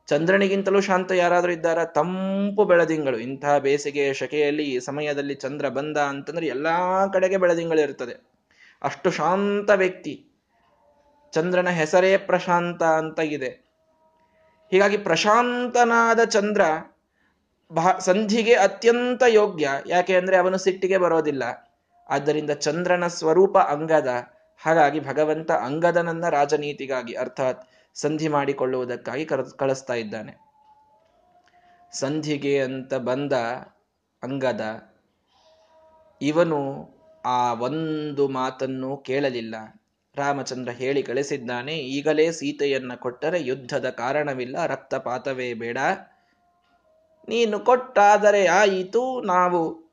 ಚಂದ್ರನಿಗಿಂತಲೂ 0.06 0.80
ಶಾಂತ 0.80 1.12
ಯಾರಾದರೂ 1.12 1.52
ಇದ್ದಾರ? 1.52 1.84
ತಂಪು 1.84 2.64
ಬೆಳದಿಂಗಳು. 2.64 3.18
ಇಂತಹ 3.18 3.58
ಬೇಸಿಗೆ 3.58 4.12
ಶಕೆಯಲ್ಲಿ 4.12 4.62
ಈ 4.62 4.78
ಸಮಯದಲ್ಲಿ 4.78 5.34
ಚಂದ್ರ 5.34 5.68
ಬಂದ 5.68 5.96
ಅಂತಂದ್ರೆ 5.96 6.46
ಎಲ್ಲಾ 6.46 7.06
ಕಡೆಗೆ 7.06 7.36
ಬೆಳದಿಂಗಳು 7.36 7.80
ಇರ್ತದೆ. 7.80 8.32
ಅಷ್ಟು 8.82 9.10
ಶಾಂತ 9.10 9.70
ವ್ಯಕ್ತಿ. 9.70 10.26
ಚಂದ್ರನ 11.32 11.68
ಹೆಸರೇ 11.68 12.16
ಪ್ರಶಾಂತ 12.16 12.82
ಅಂತ 12.82 13.18
ಇದೆ. 13.18 13.48
ಹೀಗಾಗಿ 14.70 14.96
ಪ್ರಶಾಂತನಾದ 14.96 16.24
ಚಂದ್ರ 16.24 16.62
ಸಂಧಿಗೆ 17.98 18.54
ಅತ್ಯಂತ 18.54 19.22
ಯೋಗ್ಯ, 19.28 19.70
ಯಾಕೆ 19.86 20.16
ಅಂದ್ರೆ 20.16 20.36
ಅವನು 20.36 20.58
ಸಿಟ್ಟಿಗೆ 20.58 20.98
ಬರೋದಿಲ್ಲ. 20.98 21.42
ಆದ್ದರಿಂದ 22.08 22.50
ಚಂದ್ರನ 22.50 23.06
ಸ್ವರೂಪ 23.06 23.58
ಅಂಗದ, 23.58 24.08
ಹಾಗಾಗಿ 24.62 25.00
ಭಗವಂತ 25.00 25.50
ಅಂಗದನನ್ನ 25.52 26.28
ರಾಜನೀತಿಗಾಗಿ, 26.28 27.14
ಅರ್ಥಾತ್ 27.14 27.68
ಸಂಧಿ 27.94 28.28
ಮಾಡಿಕೊಳ್ಳುವುದಕ್ಕಾಗಿ 28.28 29.24
ಕಳಿಸ್ತಾ 29.56 29.94
ಇದ್ದಾನೆ. 29.94 30.32
ಸಂಧಿಗೆ 31.92 32.60
ಅಂತ 32.60 32.94
ಬಂದ 32.94 33.32
ಅಂಗದ, 34.22 34.92
ಇವನು 36.22 36.58
ಆ 37.24 37.54
ಒಂದು 37.54 38.28
ಮಾತನ್ನು 38.28 38.96
ಕೇಳಲಿಲ್ಲ. 38.96 39.54
ರಾಮಚಂದ್ರ 40.16 40.72
ಹೇಳಿ 40.72 41.02
ಕಳಿಸಿದ್ದಾನೆ, 41.02 41.72
ಈಗಲೇ 41.72 42.32
ಸೀತೆಯನ್ನ 42.32 42.94
ಕೊಟ್ಟರೆ 42.94 43.42
ಯುದ್ಧದ 43.42 43.90
ಕಾರಣವಿಲ್ಲ, 43.90 44.66
ರಕ್ತಪಾತವೇ 44.66 45.54
ಬೇಡ. 45.54 45.78
ನೀನು 47.28 47.60
ಕೊಟ್ಟಾದರೆ 47.60 48.46
ಆಯಿತು 48.46 49.22
ನಾವು. 49.22 49.92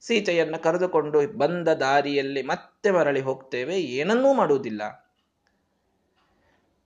ಸೀತೆಯನ್ನು 0.00 0.62
ಕರೆದುಕೊಂಡು 0.62 1.38
ಬಂದ 1.38 1.68
ದಾರಿಯಲ್ಲಿ 1.68 2.42
ಮತ್ತೆ 2.42 2.90
ಮರಳಿ 2.90 3.20
ಹೋಗ್ತೇವೆ. 3.20 3.80
ಏನನ್ನೂ 3.80 4.34
ಮಾಡುವುದಿಲ್ಲ. 4.34 4.82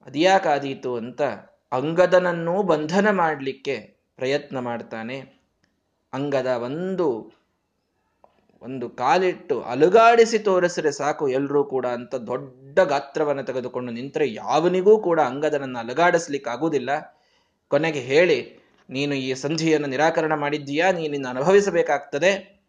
ಅದ್ಯಾಕಾದೀತು 0.07 0.97
ಅಂತ 0.97 1.23
ಅಂಗದನನ್ನೂ 1.73 2.63
ಬಂಧನ 2.63 3.11
ಮಾಡಲಿಕ್ಕೆ 3.11 3.77
ಪ್ರಯತ್ನ 4.17 4.59
ಮಾಡ್ತಾನೆ. 4.59 5.41
ಅಂಗದ 6.13 6.47
ಒಂದು 6.47 7.41
ಒಂದು 8.63 8.91
ಕಾಲಿಟ್ಟು 8.91 9.63
ಅಲುಗಾಡಿಸಿ 9.63 10.39
ತೋರಿಸಿದ್ರೆ 10.39 10.93
ಸಾಕು 10.93 11.29
ಎಲ್ಲರೂ 11.29 11.65
ಕೂಡ 11.65 11.87
ಅಂತ 11.87 12.15
ದೊಡ್ಡ 12.15 12.81
ಗಾತ್ರವನ್ನು 12.81 13.43
ತೆಗೆದುಕೊಂಡು 13.43 13.93
ನಿಂತರೆ 13.93 14.33
ಯಾವನಿಗೂ 14.33 14.99
ಕೂಡ 14.99 15.21
ಅಂಗದನನ್ನು 15.21 15.79
ಅಲುಗಾಡಿಸ್ಲಿಕ್ಕೆ 15.79 16.51
ಆಗುವುದಿಲ್ಲ 16.51 17.21
ಕೊನೆಗೆ 17.69 18.01
ಹೇಳಿ 18.01 18.60
ನೀನು 18.91 19.15
ಈ 19.15 19.35
ಸಂಧಿಯನ್ನು 19.35 19.89
ನಿರಾಕರಣ 19.89 20.35
ಮಾಡಿದ್ದೀಯಾ? 20.35 20.93
ನೀನಿನ್ನು 20.93 21.29
ಅನುಭವಿಸಬೇಕಾಗ್ತದೆ. 21.29 22.61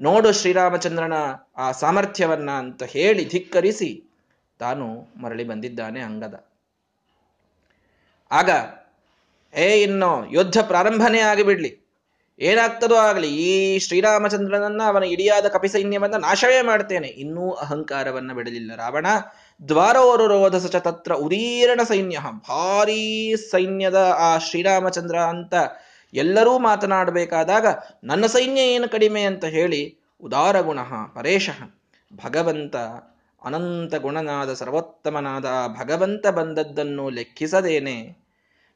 ನೋಡು 0.00 0.32
ಶ್ರೀರಾಮಚಂದ್ರನ 0.32 1.12
ಆ 1.56 1.72
ಸಾಮರ್ಥ್ಯವನ್ನ 1.72 2.50
ಅಂತ 2.50 2.82
ಹೇಳಿ 2.82 3.24
ಧಿಕ್ಕರಿಸಿ. 3.24 4.10
ತಾನು 4.58 5.08
ಮರಳಿ 5.20 5.44
ಬಂದಿದ್ದಾನೆ 5.44 6.00
ಅಂಗದ. 6.00 6.44
ಆಗ, 8.30 8.50
ಏ 9.54 9.82
ಇನ್ನು, 9.82 10.32
ಯುದ್ಧ 10.32 10.58
ಪ್ರಾರಂಭನೇ 10.62 11.18
ಆಗಿಬಿಡ್ಲಿ. 11.18 11.86
ಏನಾಗ್ತದೋ 12.38 12.94
ಆಗಲಿ, 12.94 13.36
ಈ 13.36 13.78
ಶ್ರೀರಾಮಚಂದ್ರನನ್ನ 13.78 14.82
ಅವನ 14.86 15.02
ಇಡಿಯಾದ 15.02 15.46
ಕಪಿಸೈನ್ಯವನ್ನ 15.48 16.14
ನಾಶವೇ 16.16 16.62
ಮಾಡ್ತೇನೆ. 16.62 17.08
ಇನ್ನೂ 17.08 17.50
ಅಹಂಕಾರವನ್ನ 17.50 18.32
ಬಿಡಲಿಲ್ಲ 18.32 18.74
ರಾವಣ. 18.74 19.06
ದ್ವಾರೋರು 19.68 20.68
ಚ 20.68 20.76
ತತ್ರ 20.76 21.12
ಉದೀರ್ಣ 21.12 21.82
ಸೈನ್ಯ 21.82 22.18
ಭಾರೀ 22.48 23.34
ಸೈನ್ಯದ 23.36 24.14
ಆ 24.18 24.38
ಶ್ರೀರಾಮಚಂದ್ರ 24.38 25.18
ಅಂತ 25.18 25.54
ಎಲ್ಲರೂ 26.14 26.58
ಮಾತನಾಡಬೇಕಾದಾಗ, 26.58 27.66
ನನ್ನ 28.04 28.26
ಸೈನ್ಯ 28.26 28.60
ಏನು 28.60 28.88
ಕಡಿಮೆ 28.88 29.22
ಅಂತ 29.22 29.44
ಹೇಳಿ, 29.44 29.98
ಉದಾರ 30.22 30.60
ಗುಣ, 30.60 30.78
ಪರೇಶ, 31.14 31.50
ಭಗವಂತ 32.24 32.76
ಅನಂತ 33.44 33.94
ಗುಣನಾದ 33.94 34.54
ಸರ್ವೋತ್ತಮನಾದ 34.54 35.44
ಭಗವಂತ 35.80 36.26
ಬಂದದ್ದನ್ನು 36.26 37.10
ಲೆಕ್ಕಿಸದೇನೆ. 37.10 38.26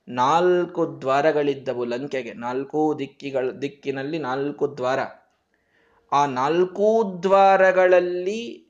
ನಾಲ್ಕು 0.09 1.01
ದ್ವಾರಗಳಿದ್ದವು 1.01 1.85
ಲಂಕೆಗೆ, 1.85 2.33
ನಾಲ್ಕೂ 2.33 2.99
ದಿಕ್ಕಿಗಳ, 2.99 3.51
ದಿಕ್ಕಿನಲ್ಲಿ 3.51 4.19
ನಾಲ್ಕು 4.19 4.77
ದ್ವಾರ. 4.77 4.99
ಆ 6.13 6.27
ನಾಲ್ಕೂ 6.27 7.19
ದ್ವಾರಗಳಲ್ಲಿ 7.23 8.70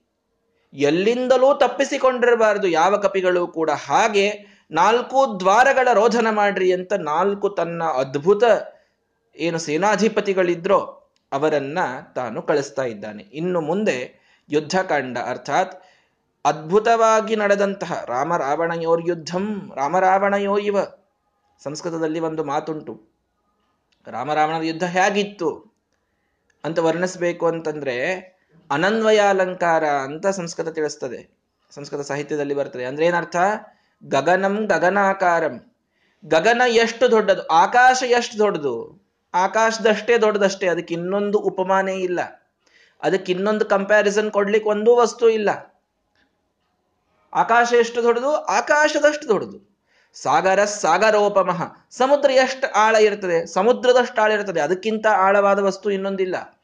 ಎಲ್ಲಿಂದಲೂ 0.72 1.54
ತಪ್ಪಿಸಿಕೊಂಡಿರಬಾರದು, 1.54 2.68
ಯಾವ 2.68 2.96
ಕಪಿಗಳು 2.96 3.46
ಕೂಡ. 3.46 3.70
ಹಾಗೆ 3.70 4.26
ನಾಲ್ಕು 4.70 5.36
ದ್ವಾರಗಳ 5.40 5.88
ರೋಧನ 5.92 6.26
ಮಾಡ್ರಿ 6.30 6.72
ಅಂತ 6.72 6.92
ನಾಲ್ಕು 6.92 7.48
ತನ್ನ 7.48 7.84
ಅದ್ಭುತ 7.84 8.44
ಏನು 9.36 9.58
ಸೇನಾಧಿಪತಿಗಳಿದ್ರೋ 9.58 10.78
ಅವರನ್ನ 11.32 11.78
ತಾನು 12.14 12.42
ಕಳಿಸ್ತಾ 12.42 12.82
ಇದ್ದಾನೆ. 12.82 13.22
ಇನ್ನು 13.22 13.60
ಮುಂದೆ 13.60 13.96
ಯುದ್ಧಕಾಂಡ, 14.48 15.18
ಅರ್ಥಾತ್ 15.18 15.82
ಅದ್ಭುತವಾಗಿ 16.44 17.36
ನಡೆದಂತಹ 17.36 18.04
ರಾಮ 18.06 18.36
ರಾವಣಯೋರ್ 18.36 19.08
ಯುದ್ಧಂ, 19.08 19.72
ರಾಮರಾವಣಯೋ 19.76 20.58
ಇವ. 20.58 20.76
ಸಂಸ್ಕೃತದಲ್ಲಿ 21.62 22.20
ಒಂದು 22.20 22.44
ಮಾತುಂಟು 22.44 23.10
ರಾಮರಾವಣನ 24.06 24.62
ಯುದ್ಧ 24.62 24.84
ಹೇಗಿತ್ತು 24.84 25.74
ಅಂತ 26.64 26.78
ವರ್ಣಿಸ್ಬೇಕು 26.78 27.46
ಅಂತಂದ್ರೆ 27.46 28.39
ಅನನ್ವಯಾಲಂಕಾರ 28.70 29.84
ಅಂತ 29.84 30.26
ಸಂಸ್ಕೃತ 30.26 30.68
ತಿಳಿಸ್ತದೆ. 30.68 31.40
ಸಂಸ್ಕೃತ 31.70 32.00
ಸಾಹಿತ್ಯದಲ್ಲಿ 32.00 32.54
ಬರ್ತದೆ. 32.54 32.84
ಅಂದ್ರೆ 32.84 33.06
ಏನರ್ಥ? 33.06 33.36
ಗಗನಂ 34.04 34.66
ಗಗನಾಕಾರಂ. 34.66 35.72
ಗಗನ 36.24 36.62
ಎಷ್ಟು 36.66 37.10
ದೊಡ್ಡದು? 37.10 37.46
ಆಕಾಶ 37.46 38.02
ಎಷ್ಟು 38.02 38.38
ದೊಡ್ಡದು? 38.38 39.04
ಆಕಾಶದಷ್ಟೇ 39.34 40.18
ದೊಡ್ಡದಷ್ಟೇ. 40.18 40.68
ಅದಕ್ಕೆ 40.68 40.94
ಇನ್ನೊಂದು 40.94 41.38
ಉಪಮಾನೇ 41.38 41.94
ಇಲ್ಲ. 41.94 42.20
ಅದಕ್ಕೆ 43.02 43.32
ಇನ್ನೊಂದು 43.32 43.64
ಕಂಪ್ಯಾರಿಸನ್ 43.64 44.30
ಕೊಡ್ಲಿಕ್ಕೆ 44.30 44.70
ಒಂದೂ 44.70 44.96
ವಸ್ತು 44.96 45.28
ಇಲ್ಲ. 45.28 45.80
ಆಕಾಶ 47.34 47.72
ಎಷ್ಟು 47.72 48.02
ದೊಡ್ಡದು? 48.02 48.34
ಆಕಾಶದಷ್ಟು 48.34 49.28
ದೊಡ್ಡದು. 49.28 49.78
ಸಾಗರ 50.14 50.64
ಸಾಗರೋಪಮಹ. 50.64 51.62
ಸಮುದ್ರ 51.90 52.30
ಎಷ್ಟು 52.30 52.72
ಆಳ 52.72 52.96
ಇರ್ತದೆ? 52.96 53.46
ಸಮುದ್ರದಷ್ಟು 53.46 54.22
ಆಳ 54.22 54.32
ಇರ್ತದೆ. 54.32 54.60
ಅದಕ್ಕಿಂತ 54.60 55.06
ಆಳವಾದ 55.06 55.58
ವಸ್ತು 55.58 55.90
ಇನ್ನೊಂದಿಲ್ಲ. 55.90 56.59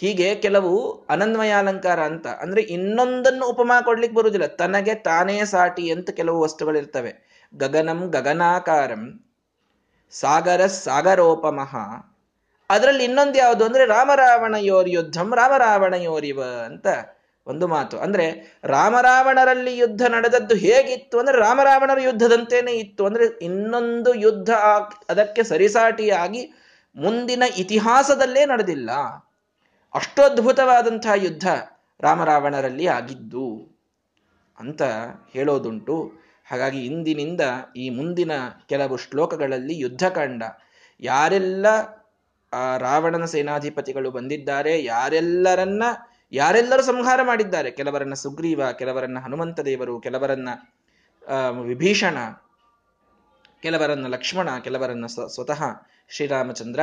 ಹೀಗೆ 0.00 0.34
ಕೆಲವು 0.34 0.72
ಅನನ್ವಯಾಲಂಕಾರ 1.10 2.00
ಅಂತ, 2.00 2.26
ಅಂದ್ರೆ 2.26 2.62
ಇನ್ನೊಂದನ್ನು 2.62 3.46
ಉಪಮಾ 3.46 3.80
ಕೊಡ್ಲಿಕ್ಕೆ 3.80 4.16
ಬರುವುದಿಲ್ಲ. 4.18 4.46
ತನಗೆ 4.46 4.94
ತಾನೇ 4.94 5.44
ಸಾಟಿ 5.44 5.90
ಅಂತ 5.90 6.10
ಕೆಲವು 6.10 6.40
ವಸ್ತುಗಳಿರ್ತವೆ 6.40 7.12
ಗಗನಂ 7.56 8.00
ಗಗನಾಕಾರಂ 8.10 9.02
ಸಾಗರ 10.10 10.66
ಸಾಗರೋಪಮಹ. 10.66 11.76
ಅದರಲ್ಲಿ 12.70 13.04
ಇನ್ನೊಂದು 13.04 13.38
ಯಾವುದು 13.38 13.64
ಅಂದ್ರೆ 13.64 13.86
ರಾಮರಾವಣಯೋರ್ 13.86 14.88
ಯುದ್ಧಂ 14.88 15.34
ರಾಮರಾವಣಯೋರಿವ 15.34 16.40
ಅಂತ 16.64 16.86
ಒಂದು 17.46 17.66
ಮಾತು. 17.66 17.98
ಅಂದ್ರೆ 17.98 18.26
ರಾಮರಾವಣರಲ್ಲಿ 18.64 19.78
ಯುದ್ಧ 19.78 20.02
ನಡೆದದ್ದು 20.02 20.54
ಹೇಗಿತ್ತು 20.54 21.18
ಅಂದ್ರೆ 21.18 21.38
ರಾಮರಾವಣರ 21.38 22.00
ಯುದ್ಧದಂತೇನೆ 22.00 22.72
ಇತ್ತು. 22.72 23.06
ಅಂದ್ರೆ 23.06 23.26
ಇನ್ನೊಂದು 23.42 24.14
ಯುದ್ಧ 24.14 24.50
ಅದಕ್ಕೆ 25.08 25.42
ಸರಿಸಾಟಿಯಾಗಿ 25.42 26.42
ಮುಂದಿನ 26.96 27.42
ಇತಿಹಾಸದಲ್ಲೇ 27.56 28.46
ನಡೆದಿಲ್ಲ. 28.46 28.90
ಅಷ್ಟು 29.94 30.22
ಅದ್ಭುತವಾದಂತಹ 30.22 31.12
ಯುದ್ಧ 31.16 31.48
ರಾಮರಾವಣರಲ್ಲಿ 32.00 32.86
ಆಗಿದ್ದು, 32.86 33.78
ಅಂತ 34.58 34.82
ಹೇಳೋದುಂಟು. 35.32 36.12
ಹಾಗಾಗಿ 36.50 36.84
ಇಂದಿನಿಂದ 36.86 37.40
ಈ 37.76 37.90
ಮುಂದಿನ 37.90 38.30
ಕೆಲವು 38.68 38.96
ಶ್ಲೋಕಗಳಲ್ಲಿ 38.96 39.78
ಯುದ್ಧಕಾಂಡ 39.78 40.42
ಯಾರೆಲ್ಲ, 41.00 41.66
ಆ, 42.52 42.76
ರಾವಣನ 42.76 43.24
ಸೇನಾಧಿಪತಿಗಳು 43.24 44.10
ಬಂದಿದ್ದಾರೆ, 44.10 44.84
ಯಾರೆಲ್ಲರನ್ನ, 44.84 45.82
ಯಾರೆಲ್ಲರೂ 46.32 46.82
ಸಂಹಾರ 46.82 47.20
ಮಾಡಿದ್ದಾರೆ. 47.22 47.70
ಕೆಲವರನ್ನ 47.70 48.14
ಸುಗ್ರೀವ, 48.14 48.72
ಕೆಲವರನ್ನ 48.72 49.18
ಹನುಮಂತ 49.18 49.60
ದೇವರು, 49.60 50.00
ಕೆಲವರನ್ನ 50.00 50.48
ವಿಭೀಷಣ, 51.50 52.16
ಕೆಲವರನ್ನ 53.60 54.06
ಲಕ್ಷ್ಮಣ, 54.06 54.58
ಕೆಲವರನ್ನ 54.58 55.06
ಸ್ವತಃ 55.06 55.62
ಶ್ರೀರಾಮಚಂದ್ರ. 56.08 56.80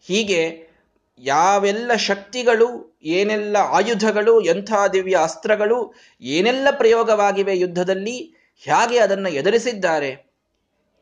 ಹೀಗೆ 0.00 0.70
ಯಾವೆಲ್ಲ 1.18 1.94
ಶಕ್ತಿಗಳು, 1.94 2.98
ಏನೆಲ್ಲ 3.02 3.56
ಆಯುಧಗಳು, 3.56 4.40
ಎಂಥ 4.40 4.72
ದಿವ್ಯ 4.92 5.16
ಅಸ್ತ್ರಗಳು, 5.22 5.94
ಏನೆಲ್ಲ 6.20 6.68
ಪ್ರಯೋಗವಾಗಿವೆ 6.70 7.58
ಯುದ್ಧದಲ್ಲಿ, 7.58 8.16
ಹೇಗೆ 8.58 8.98
ಅದನ್ನು 8.98 9.28
ಎದುರಿಸಿದ್ದಾರೆ, 9.28 10.10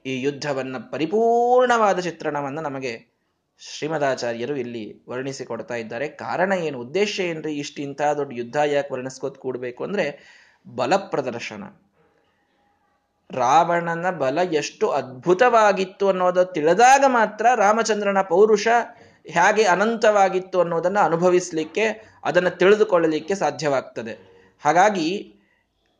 ಈ 0.06 0.22
ಯುದ್ಧವನ್ನ 0.22 0.76
ಪರಿಪೂರ್ಣವಾದ 0.90 2.00
ಚಿತ್ರಣವನ್ನು 2.00 2.60
ನಮಗೆ 2.60 3.14
ಶ್ರೀಮದಾಚಾರ್ಯರು 3.60 4.56
ಇಲ್ಲಿ 4.56 5.04
ವರ್ಣಿಸಿಕೊಡ್ತಾ 5.08 5.74
ಇದ್ದಾರೆ. 5.74 6.08
ಕಾರಣ 6.08 6.52
ಏನು, 6.52 6.78
ಉದ್ದೇಶ 6.80 7.20
ಏನ್ರಿ, 7.20 7.54
ಇಷ್ಟು 7.54 7.82
ಇಂಥ 7.82 8.02
ದೊಡ್ಡ 8.16 8.32
ಯುದ್ಧ 8.32 8.56
ಯಾಕೆ 8.56 8.94
ವರ್ಣಿಸ್ಕೋತ್ 8.94 9.38
ಕೂಡಬೇಕು 9.38 9.84
ಅಂದ್ರೆ 9.84 10.06
ಬಲ 10.66 10.96
ಪ್ರದರ್ಶನ. 10.96 11.64
ರಾವಣನ 13.30 14.10
ಬಲ 14.10 14.38
ಎಷ್ಟು 14.52 14.88
ಅದ್ಭುತವಾಗಿತ್ತು 14.88 16.08
ಅನ್ನೋದು 16.08 16.44
ತಿಳಿದಾಗ 16.44 17.04
ಮಾತ್ರ 17.06 17.46
ರಾಮಚಂದ್ರನ 17.54 18.22
ಪೌರುಷ 18.22 18.68
ಹೇಗೆ 19.26 19.64
ಅನಂತವಾಗಿತ್ತು 19.64 20.60
ಅನ್ನೋದನ್ನು 20.60 21.04
ಅನುಭವಿಸಲಿಕ್ಕೆ, 21.04 22.14
ಅದನ್ನು 22.24 22.50
ತಿಳಿದುಕೊಳ್ಳಲಿಕ್ಕೆ 22.50 23.34
ಸಾಧ್ಯವಾಗ್ತದೆ. 23.34 24.12
ಹಾಗಾಗಿ 24.64 25.36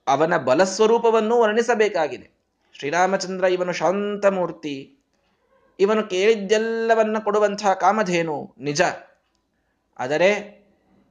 ಅವನ 0.07 0.37
ಬಲಸ್ವರೂಪವನ್ನು 0.37 1.41
ವರ್ಣಿಸಬೇಕಾಗಿದೆ. 1.41 2.31
ಶ್ರೀರಾಮಚಂದ್ರ 2.79 3.45
ಇವನು 3.45 3.73
ಶಾಂತಮೂರ್ತಿ. 3.73 4.99
ಇವನು 5.81 6.03
ಕೇಳಿದ್ದೆಲ್ಲವನ್ನ 6.03 7.19
ಕೊಡುವಂತಹ 7.19 7.73
ಕಾಮಧೇನು 7.73 8.55
ನಿಜ. 8.59 8.83
ಆದರೆ 9.99 10.65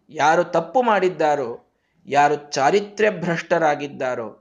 ಯಾರು 0.10 0.44
ತಪ್ಪು 0.44 0.82
ಮಾಡಿದ್ದಾರೋ, 0.82 1.68
ಯಾರು 2.06 2.52
ಚಾರಿತ್ರ್ಯ 2.52 3.12
ಭ್ರಷ್ಟರಾಗಿದ್ದಾರೋ 3.12 4.40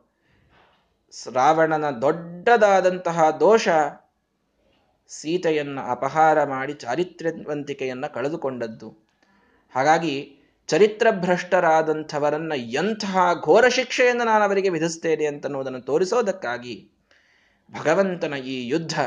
ರಾವಣನ 1.33 1.91
ದೊಡ್ಡದಾದಂತಹ 1.91 3.31
ದೋಷ 3.31 3.69
ಸೀತೆಯನ್ನ 5.21 5.79
ಅಪಹಾರ 5.91 6.45
ಮಾಡಿ 6.45 6.75
ಚಾರಿತ್ರ್ಯವಂತಿಕೆಯನ್ನ 6.75 8.07
ಕಳೆದುಕೊಂಡದ್ದು. 8.07 8.89
ಹಾಗಾಗಿ 9.75 10.37
ಚರಿತ್ರಭ್ರಷ್ಟರಾದಂಥವರನ್ನ 10.67 12.53
ಎಂತಹ 12.57 13.19
ಘೋರ 13.45 13.69
ಶಿಕ್ಷೆಯನ್ನು 13.69 14.25
ನಾನು 14.25 14.45
ಅವರಿಗೆ 14.45 14.69
ವಿಧಿಸ್ತೇನೆ 14.69 15.27
ಅಂತನ್ನುವುದನ್ನು 15.27 15.81
ತೋರಿಸೋದಕ್ಕಾಗಿ 15.81 16.91
ಭಗವಂತನ 17.71 18.35
ಈ 18.35 18.69
ಯುದ್ಧ 18.69 19.01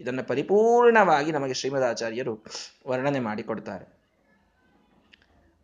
ಇದನ್ನು 0.00 0.24
ಪರಿಪೂರ್ಣವಾಗಿ 0.24 1.32
ನಮಗೆ 1.32 1.54
ಶ್ರೀಮದಾಚಾರ್ಯರು 1.54 2.44
ವರ್ಣನೆ 2.88 3.20
ಮಾಡಿಕೊಡ್ತಾರೆ. 3.20 3.86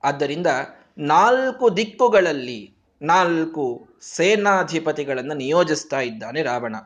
ಆದ್ದರಿಂದ 0.02 0.47
ನಾಲ್ಕು 0.99 1.76
ದಿಕ್ಕುಗಳಲ್ಲಿ 1.76 2.75
ನಾಲ್ಕು 3.02 3.88
ಸೇನಾಧಿಪತಿಗಳನ್ನು 4.00 5.35
ನಿಯೋಜಿಸ್ತಾ 5.35 6.00
ಇದ್ದಾನೆ 6.00 6.42
ರಾವಣ. 6.42 6.76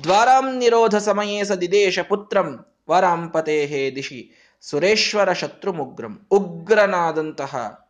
ದ್ವಾರಾಂ 0.00 0.58
ನಿರೋಧ 0.58 0.94
ಸಮಯೇ 0.94 1.44
ಸದಿದೇಶ 1.44 1.98
ಪುತ್ರಂ 2.00 2.66
ವರಾಂಪತೇಹೇ 2.90 3.92
ದಿಶಿ. 3.94 4.32
ಸುರೇಶ್ವರ 4.60 5.32
ಶತ್ರು 5.32 5.72
ಮುಗ್ರಂ. 5.72 6.26
ಉಗ್ರನಾದಂತಹ 6.30 7.80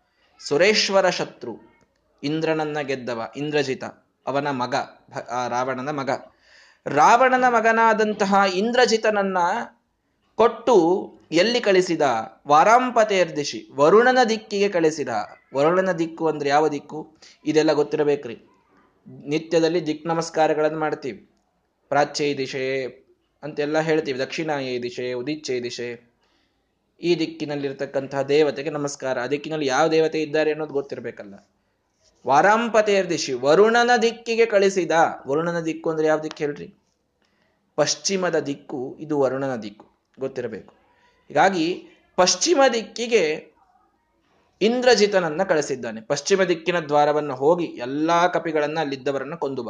ಸುರೇಶ್ವರ 0.41 1.11
ಶತ್ರು. 1.11 1.73
ಇಂದ್ರನನ್ನ 2.23 2.81
ಗೆದ್ದವ, 2.81 3.33
ಇಂದ್ರಜಿತ, 3.37 3.85
ಅವನ 4.27 4.51
ಮಗ 4.51 4.75
ರಾವಣನ 5.49 5.91
ಮಗ. 5.91 6.11
ರಾವಣನ 6.87 7.45
ಮಗನಾದಂತಹ 7.49 8.35
ಇಂದ್ರಜಿತನನ್ನ 8.55 9.39
ಕೊಟ್ಟು 10.35 10.77
ಎಲ್ಲಿ 11.33 11.61
ಕಳಿಸಿದ? 11.61 12.01
ವಾರಾಂಪತೆಯರ್ದಿಶಿ 12.49 13.69
ವರುಣನ 13.75 14.19
ದಿಕ್ಕಿಗೆ 14.29 14.69
ಕಳಿಸಿದ. 14.69 15.09
ವರುಣನ 15.55 15.93
ದಿಕ್ಕು 15.93 16.27
ಅಂದ್ರೆ 16.27 16.49
ಯಾವ 16.49 16.69
ದಿಕ್ಕು? 16.69 17.17
ಇದೆಲ್ಲ 17.47 17.73
ಗೊತ್ತಿರಬೇಕ್ರಿ. 17.73 18.37
ನಿತ್ಯದಲ್ಲಿ 19.27 19.87
ದಿಕ್ 19.87 20.07
ನಮಸ್ಕಾರಗಳನ್ನು 20.07 20.79
ಮಾಡ್ತೀವಿ. 20.79 21.32
ಪ್ರಾಚ್ಯ 21.93 22.37
ದಿಶೆ 22.37 22.85
ಅಂತೆಲ್ಲ 23.43 23.79
ಹೇಳ್ತೀವಿ, 23.79 24.19
ದಕ್ಷಿಣಾಯ 24.19 24.79
ದಿಶೆ 24.79 25.13
ಉದಿಚ್ಛೆ 25.13 25.63
ದಿಶೆ. 25.63 26.13
ಈ 27.03 27.19
ದಿಕ್ಕಿನಲ್ಲಿರ್ತಕ್ಕಂತಹ 27.19 28.23
ದೇವತೆಗೆ 28.23 28.71
ನಮಸ್ಕಾರ. 28.71 29.21
ಆ 29.21 29.27
ದಿಕ್ಕಿನಲ್ಲಿ 29.27 29.67
ಯಾವ 29.67 29.89
ದೇವತೆ 29.89 30.23
ಇದ್ದಾರೆ 30.23 30.51
ಅನ್ನೋದು 30.51 30.73
ಗೊತ್ತಿರಬೇಕಲ್ಲ. 30.73 31.49
ವಾರಾಂಪತೆಯರ್ 32.27 33.11
ದಿಶಿ, 33.11 33.33
ವರುಣನ 33.33 33.91
ದಿಕ್ಕಿಗೆ 34.03 34.47
ಕಳಿಸಿದ. 34.47 34.91
ವರುಣನ 35.27 35.61
ದಿಕ್ಕು 35.61 35.91
ಅಂದ್ರೆ 35.91 36.09
ಯಾವ 36.09 36.21
ದಿಕ್ಕು 36.21 36.45
ಹೇಳ್ರಿ? 36.45 36.75
ಪಶ್ಚಿಮದ 37.77 38.39
ದಿಕ್ಕು, 38.39 38.97
ಇದು 39.01 39.21
ವರುಣನ 39.21 39.57
ದಿಕ್ಕು. 39.57 39.87
ಗೊತ್ತಿರಬೇಕು. 40.21 40.75
ಹೀಗಾಗಿ 41.29 41.87
ಪಶ್ಚಿಮ 42.17 42.61
ದಿಕ್ಕಿಗೆ 42.73 43.53
ಇಂದ್ರಜಿತನನ್ನ 44.61 45.43
ಕಳಿಸಿದ್ದಾನೆ. 45.43 46.01
ಪಶ್ಚಿಮ 46.01 46.43
ದಿಕ್ಕಿನ 46.43 46.81
ದ್ವಾರವನ್ನು 46.81 47.35
ಹೋಗಿ 47.35 47.65
ಎಲ್ಲಾ 47.65 48.27
ಕಪಿಗಳನ್ನ 48.27 48.79
ಅಲ್ಲಿದ್ದವರನ್ನ 48.81 49.35
ಕೊಂದುಬ 49.35 49.69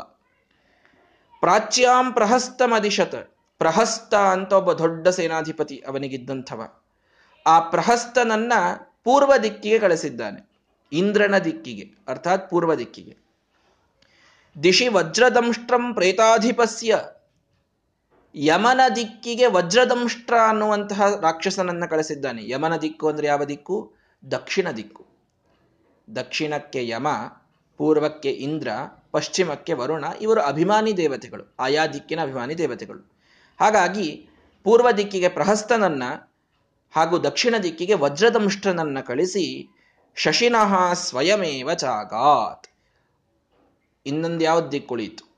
ಪ್ರಾಚ್ಯಾಂ 1.42 2.12
ಪ್ರಹಸ್ತ 2.12 2.62
ಮದಿಶತ 2.66 3.14
ಪ್ರಹಸ್ತ 3.58 4.14
ಅಂತ 4.14 4.52
ಒಬ್ಬ 4.52 4.72
ದೊಡ್ಡ 4.72 5.08
ಸೇನಾಧಿಪತಿ 5.08 5.76
ಅವನಿಗಿದ್ದಂಥವ. 5.88 6.68
ಆ 7.46 7.61
ಪ್ರಹಸ್ತನನ್ನ 7.61 8.52
ಪೂರ್ವ 9.04 9.37
ದಿಕ್ಕಿಗೆ 9.42 9.78
ಕಳಿಸಿದ್ದಾನೆ. 9.78 10.50
ಇಂದ್ರನ 10.92 11.38
ದಿಕ್ಕಿಗೆ, 11.38 12.04
ಅರ್ಥಾತ್ 12.08 12.50
ಪೂರ್ವ 12.50 12.75
ದಿಕ್ಕಿಗೆ. 12.75 13.16
ದಿಶಿ 14.62 14.88
ವಜ್ರದಂಷ್ಟ್ರಂ 14.88 15.94
ಪ್ರೇತಾಧಿಪಸ್ಯ. 15.94 16.99
ಯಮನ 18.34 18.80
ದಿಕ್ಕಿಗೆ 18.97 19.47
ವಜ್ರದಂಷ್ಟ್ರ 19.47 20.34
ಅನ್ನುವಂತಹ 20.49 21.21
ರಾಕ್ಷಸನನ್ನ 21.21 21.84
ಕಳಿಸಿದ್ದಾನೆ. 21.86 22.50
ಯಮನ 22.50 22.76
ದಿಕ್ಕು 22.76 23.08
ಅಂದ್ರೆ 23.08 23.26
ಯಾವ 23.26 23.45
ದಿಕ್ಕು? 23.45 23.95
ದಕ್ಷಿಣ 24.30 24.71
ದಿಕ್ಕು. 24.71 25.06
ದಕ್ಷಿಣಕ್ಕೆ 26.17 26.88
ಯಮ, 26.88 27.08
ಪೂರ್ವಕ್ಕೆ 27.76 28.30
ಇಂದ್ರ 28.30 28.69
ಪಶ್ಚಿಮಕ್ಕೆ 29.12 29.72
ವರುಣ, 29.72 30.04
ಇವರು 30.20 30.40
ಅಭಿಮಾನಿ 30.40 30.96
ದೇವತೆಗಳು, 30.96 31.54
ಆಯಾ 31.60 31.86
ದಿಕ್ಕಿನ 31.86 32.22
ಅಭಿಮಾನಿ 32.22 32.58
ದೇವತೆಗಳು. 32.58 33.12
ಹಾಗಾಗಿ 33.60 34.28
ಪೂರ್ವ 34.64 34.90
ದಿಕ್ಕಿಗೆ 34.90 35.28
ಪ್ರಹಸ್ತನನ್ನ 35.28 36.02
ಹಾಗೂ 36.90 37.18
ದಕ್ಷಿಣ 37.18 37.54
ದಿಕ್ಕಿಗೆ 37.62 37.94
ವಜ್ರದಂಷ್ಟನನ್ನ 37.94 39.00
ಕಳಿಸಿ 39.00 39.68
ಶಶಿನಃ 40.14 40.92
ಸ್ವಯಮೇವ 40.92 41.75
ಜಾಗಾತ್. 41.75 42.68
ಇನ್ನೊಂದು 44.06 44.44
ಯಾವ 44.44 44.68
ದಿಕ್ಕುಳಿಯಿತು 44.68 45.32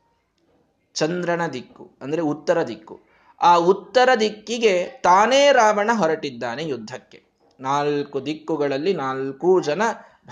ಚಂದ್ರನ 0.95 1.47
ದಿಕ್ಕು, 1.47 1.91
ಅಂದ್ರೆ 2.01 2.23
ಉತ್ತರ 2.23 2.63
ದಿಕ್ಕು. 2.63 3.01
ಆ 3.41 3.57
ಉತ್ತರ 3.57 4.09
ದಿಕ್ಕಿಗೆ 4.21 4.85
ತಾನೇ 4.85 5.53
ರಾವಣ 5.53 5.91
ಹೊರಟಿದ್ದಾನೆ 5.95 6.65
ಯುದ್ಧಕ್ಕೆ. 6.65 7.25
ನಾಲ್ಕು 7.61 8.27
ದಿಕ್ಕುಗಳಲ್ಲಿ 8.27 8.95
ನಾಲ್ಕು 8.95 9.61
ಜನ 9.61 9.83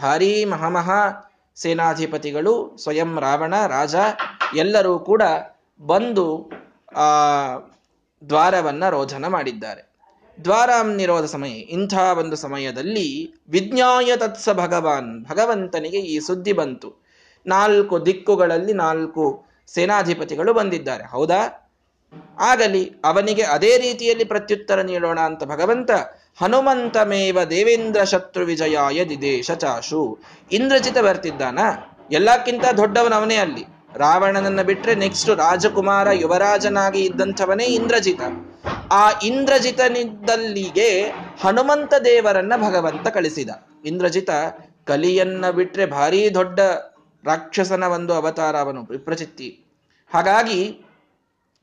ಭಾರೀ 0.02 0.44
ಮಹಾಮಹಾ 0.44 1.31
ಸೇನಾಧಿಪತಿಗಳು, 1.56 2.76
ಸ್ವಯಂ 2.82 3.20
ರಾವಣ, 3.20 3.66
ರಾಜ 3.66 3.94
ಎಲ್ಲರೂ 4.56 4.98
ಕೂಡ 4.98 5.22
ಬಂದು 5.80 6.50
ಆ 6.96 7.06
ದ್ವಾರವನ್ನ 8.28 8.88
ರೋಧನ 8.88 9.26
ಮಾಡಿದ್ದಾರೆ. 9.26 9.92
ದ್ವಾರಾಂ 10.44 10.96
ನಿರೋಧ 10.96 11.24
ಸಮಯ, 11.24 11.50
ಇಂಥ 11.50 11.94
ಒಂದು 11.94 12.36
ಸಮಯದಲ್ಲಿ 12.36 13.34
ವಿಜ್ಞಾಯ 13.48 14.16
ತತ್ಸ 14.16 14.48
ಭಗವಾನ್, 14.52 15.24
ಭಗವಂತನಿಗೆ 15.24 15.98
ಈ 15.98 16.20
ಸುದ್ದಿ 16.20 16.52
ಬಂತು. 16.52 17.02
ನಾಲ್ಕು 17.46 18.06
ದಿಕ್ಕುಗಳಲ್ಲಿ 18.06 18.72
ನಾಲ್ಕು 18.72 19.44
ಸೇನಾಧಿಪತಿಗಳು 19.66 20.52
ಬಂದಿದ್ದಾರೆ. 20.52 21.04
ಹೌದಾ? 21.04 21.70
ಆಗಲಿ, 22.38 22.92
ಅವನಿಗೆ 23.04 23.42
ಅದೇ 23.42 23.78
ರೀತಿಯಲ್ಲಿ 23.78 24.24
ಪ್ರತ್ಯುತ್ತರ 24.24 24.80
ನೀಡೋಣ 24.80 25.20
ಅಂತ 25.20 25.44
ಭಗವಂತ 25.44 25.90
ಹನುಮಂತಮೇವ 26.40 27.44
ದೇವೇಂದ್ರ 27.44 28.04
ಶತ್ರು 28.04 28.44
ವಿಜಯಾಯ 28.44 29.04
ದಿದೇಶ 29.04 29.50
ಚಾಶು 29.50 30.18
ಇಂದ್ರಜಿತ 30.52 30.98
ಬರ್ತಿದ್ದಾನ. 30.98 31.58
ಎಲ್ಲಕ್ಕಿಂತ 32.10 32.64
ದೊಡ್ಡವನವನೇ 32.76 33.36
ಅಲ್ಲಿ. 33.36 33.64
ರಾವಣನನ್ನ 33.96 34.62
ಬಿಟ್ರೆ 34.62 34.94
ನೆಕ್ಸ್ಟ್ 34.94 35.30
ರಾಜಕುಮಾರ 35.30 36.10
ಯುವರಾಜನಾಗಿ 36.10 37.04
ಇದ್ದಂಥವನೇ 37.04 37.64
ಇಂದ್ರಜಿತ. 37.64 38.20
ಆ 38.90 39.20
ಇಂದ್ರಜಿತನಿದ್ದಲ್ಲಿಗೆ 39.20 41.10
ಹನುಮಂತ 41.40 41.94
ದೇವರನ್ನ 42.04 42.52
ಭಗವಂತ 42.56 43.08
ಕಳಿಸಿದ. 43.08 43.50
ಇಂದ್ರಜಿತ 43.84 44.30
ಕಲಿಯನ್ನ 44.84 45.50
ಬಿಟ್ರೆ 45.50 45.86
ಭಾರೀ 45.86 46.30
ದೊಡ್ಡ 46.30 46.60
ರಾಕ್ಷಸನ 47.26 47.84
ಒಂದು 47.84 48.14
ಅವತಾರ 48.14 48.56
ಅವನು, 48.56 48.82
ವಿಪ್ರಚಿತ್ತಿ. 48.90 49.64
ಹಾಗಾಗಿ 50.12 50.84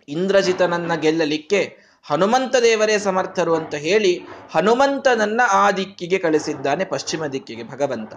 ಇಂದ್ರಜಿತನನ್ನ 0.10 0.96
ಗೆಲ್ಲಲಿಕ್ಕೆ 0.96 1.89
ಹನುಮಂತ 2.10 2.56
ದೇವರೇ 2.56 3.00
ಸಮರ್ಥರು 3.00 3.56
ಅಂತ 3.56 3.76
ಹೇಳಿ 3.76 4.22
ಹನುಮಂತನನ್ನ 4.52 5.42
ಆ 5.50 5.72
ದಿಕ್ಕಿಗೆ 5.72 6.18
ಕಳಿಸಿದ್ದಾನೆ 6.18 6.86
ಪಶ್ಚಿಮ 6.86 7.26
ದಿಕ್ಕಿಗೆ 7.26 7.64
ಭಗವಂತ. 7.64 8.14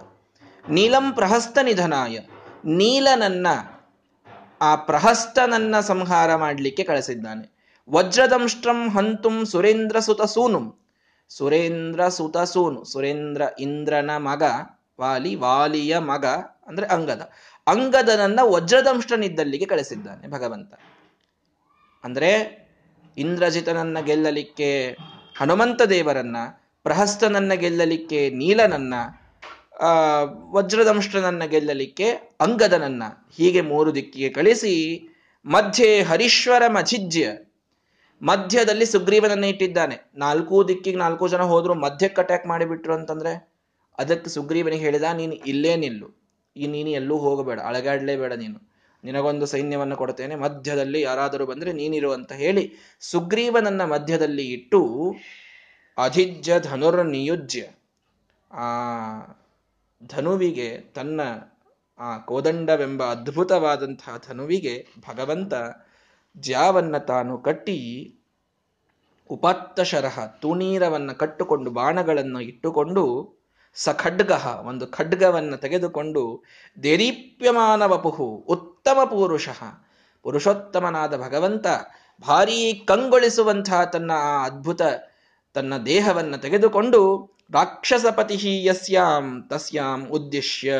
ನೀಲಂ 0.69 1.11
ಪ್ರಹಸ್ತ 1.11 1.57
ನಿಧನಾಯ. 1.63 2.19
ನೀಲನನ್ನ 2.65 3.47
ಆ 4.61 4.75
ಪ್ರಹಸ್ತನನ್ನ 4.75 5.79
ಸಂಹಾರ 5.79 6.35
ಮಾಡಲಿಕ್ಕೆ 6.35 6.83
ಕಳಿಸಿದ್ದಾನೆ. 6.83 7.53
ವಜ್ರದಂಷ್ಟ್ರಂ 7.89 8.89
ಹಂತುಂ 8.89 9.45
ಸುರೇಂದ್ರ 9.45 9.99
ಸುತ 9.99 10.21
ಸೂನುಂ. 10.21 10.79
ಸುರೇಂದ್ರ 11.29 12.07
ಸುತ 12.07 12.37
ಸೂನು. 12.37 12.83
ಸುರೇಂದ್ರ 12.83 13.41
ಇಂದ್ರನ 13.59 14.11
ಮಗ, 14.17 14.43
ವಾಲಿ, 15.01 15.35
ವಾಲಿಯ 15.35 15.97
ಮಗ, 15.97 16.25
ಅಂದ್ರೆ 16.67 16.87
ಅಂಗದ. 16.87 17.31
ಅಂಗದನನ್ನ 17.67 18.39
ವಜ್ರದಂಷ್ಟನಿದ್ದಲ್ಲಿಗೆ 18.43 19.65
ಕಳಿಸಿದ್ದಾನೆ 19.65 20.27
ಭಗವಂತ. 20.27 20.73
ಅಂದ್ರೆ 22.03 22.62
ಇಂದ್ರಜಿತನನ್ನ 23.17 23.99
ಗೆಲ್ಲಲಿಕ್ಕೆ 23.99 24.97
ಹನುಮಂತ 25.37 25.81
ದೇವರನ್ನ, 25.81 26.35
ಪ್ರಹಸ್ತನನ್ನ 26.83 27.53
ಗೆಲ್ಲಲಿಕ್ಕೆ 27.53 28.29
ನೀಲನನ್ನ 28.29 28.93
ವಜ್ರದಂಷ್ಟನನ್ನ 30.51 31.43
ಗೆಲ್ಲಲಿಕ್ಕೆ 31.43 32.11
ಅಂಗದನನ್ನ 32.39 33.03
ಹೀಗೆ 33.37 33.61
ಮೂರು 33.61 33.95
ದಿಕ್ಕಿಗೆ 33.95 34.29
ಕಳಿಸಿ, 34.29 35.03
ಮಧ್ಯೆ 35.45 36.01
ಹರೀಶ್ವರ 36.01 36.63
ಮಚಿಜ್ಯ. 36.67 37.31
ಮಧ್ಯದಲ್ಲಿ 38.21 38.85
ಸುಗ್ರೀವನನ್ನ 38.85 39.43
ಇಟ್ಟಿದ್ದಾನೆ. 39.43 40.11
ನಾಲ್ಕು 40.15 40.67
ದಿಕ್ಕಿಗೆ 40.67 40.97
ನಾಲ್ಕು 40.97 41.27
ಜನ 41.27 41.41
ಹೋದ್ರು, 41.41 41.73
ಮಧ್ಯಕ್ಕೆ 41.73 42.21
ಅಟ್ಯಾಕ್ 42.21 42.47
ಮಾಡಿಬಿಟ್ರು 42.47 42.93
ಅಂತಂದ್ರೆ, 42.93 43.49
ಅದಕ್ಕೆ 43.97 44.29
ಸುಗ್ರೀವನಿಗೆ 44.29 44.83
ಹೇಳಿದ, 44.83 45.03
ನೀನು 45.13 45.33
ಇಲ್ಲೇ 45.33 45.75
ನಿಲ್ಲು 45.75 46.23
ಈ 46.57 46.67
ನೀನು 46.67 46.89
ಎಲ್ಲೂ 46.89 47.17
ಹೋಗಬೇಡ, 47.17 47.59
ಅಳಗಾಡ್ಲೇಬೇಡ 47.59 48.33
ನೀನು. 48.33 48.72
ನಿನಗೊಂದು 49.03 49.45
ಸೈನ್ಯವನ್ನು 49.45 49.95
ಕೊಡ್ತೇನೆ, 49.95 50.35
ಮಧ್ಯದಲ್ಲಿ 50.35 51.01
ಯಾರಾದರೂ 51.01 51.45
ಬಂದ್ರೆ 51.45 51.73
ನೀನಿರು 51.73 52.11
ಅಂತ 52.11 52.31
ಹೇಳಿ 52.33 52.63
ಸುಗ್ರೀವನನ್ನ 53.01 53.83
ಮಧ್ಯದಲ್ಲಿ 53.85 54.45
ಇಟ್ಟು 54.49 54.81
ಅಧಿಜ್ಯ 55.97 56.59
ಧನುರ್ 56.59 57.05
ನಿಯುಜ್ಯ. 57.05 57.63
ಆ 58.51 58.67
ಧನುವಿಗೆ 60.07 60.69
ತನ್ನ 60.95 61.21
ಆ 61.99 62.17
ಕೋದಂಡವೆಂಬ 62.17 63.03
ಅದ್ಭುತವಾದಂತಹ 63.03 64.15
ಧನುವಿಗೆ 64.27 64.87
ಭಗವಂತ 65.09 65.53
ಜ್ಯಾವನ್ನ 66.37 66.97
ತಾನು 66.97 67.33
ಕಟ್ಟಿ 67.37 67.77
ಉಪತ್ತಶರಹ, 69.29 70.25
ತುಣೀರವನ್ನು 70.41 71.13
ಕಟ್ಟುಕೊಂಡು 71.15 71.69
ಬಾಣಗಳನ್ನು 71.71 72.39
ಇಟ್ಟುಕೊಂಡು 72.41 73.03
ಸಖಡ್ಗ 73.75 74.31
ಒಂದು 74.65 74.87
ಖಡ್ಗವನ್ನು 74.87 75.57
ತೆಗೆದುಕೊಂಡು 75.57 76.43
ದೇರೀಪ್ಯಮಾನ 76.83 77.85
ವಪುಹು, 77.85 78.25
ಉತ್ತಮ 78.25 79.03
ಪುರುಷ. 79.03 79.49
ಪುರುಷೋತ್ತಮನಾದ 80.23 81.17
ಭಗವಂತ 81.17 81.65
ಭಾರೀ 82.21 82.73
ಕಂಗೊಳಿಸುವಂತಹ 82.73 83.83
ತನ್ನ 83.83 84.11
ಆ 84.11 84.45
ಅದ್ಭುತ, 84.45 84.81
ತನ್ನ 85.53 85.77
ದೇಹವನ್ನು 85.77 86.37
ತೆಗೆದುಕೊಂಡು 86.37 87.31
ರಾಕ್ಷಸಪತಿ 87.51 88.65
ಯಸ್ಯಾಂ 88.65 89.47
ತಸ್ಯಾಂ 89.49 90.07
ಉದ್ದೇಶ್ಯ. 90.07 90.73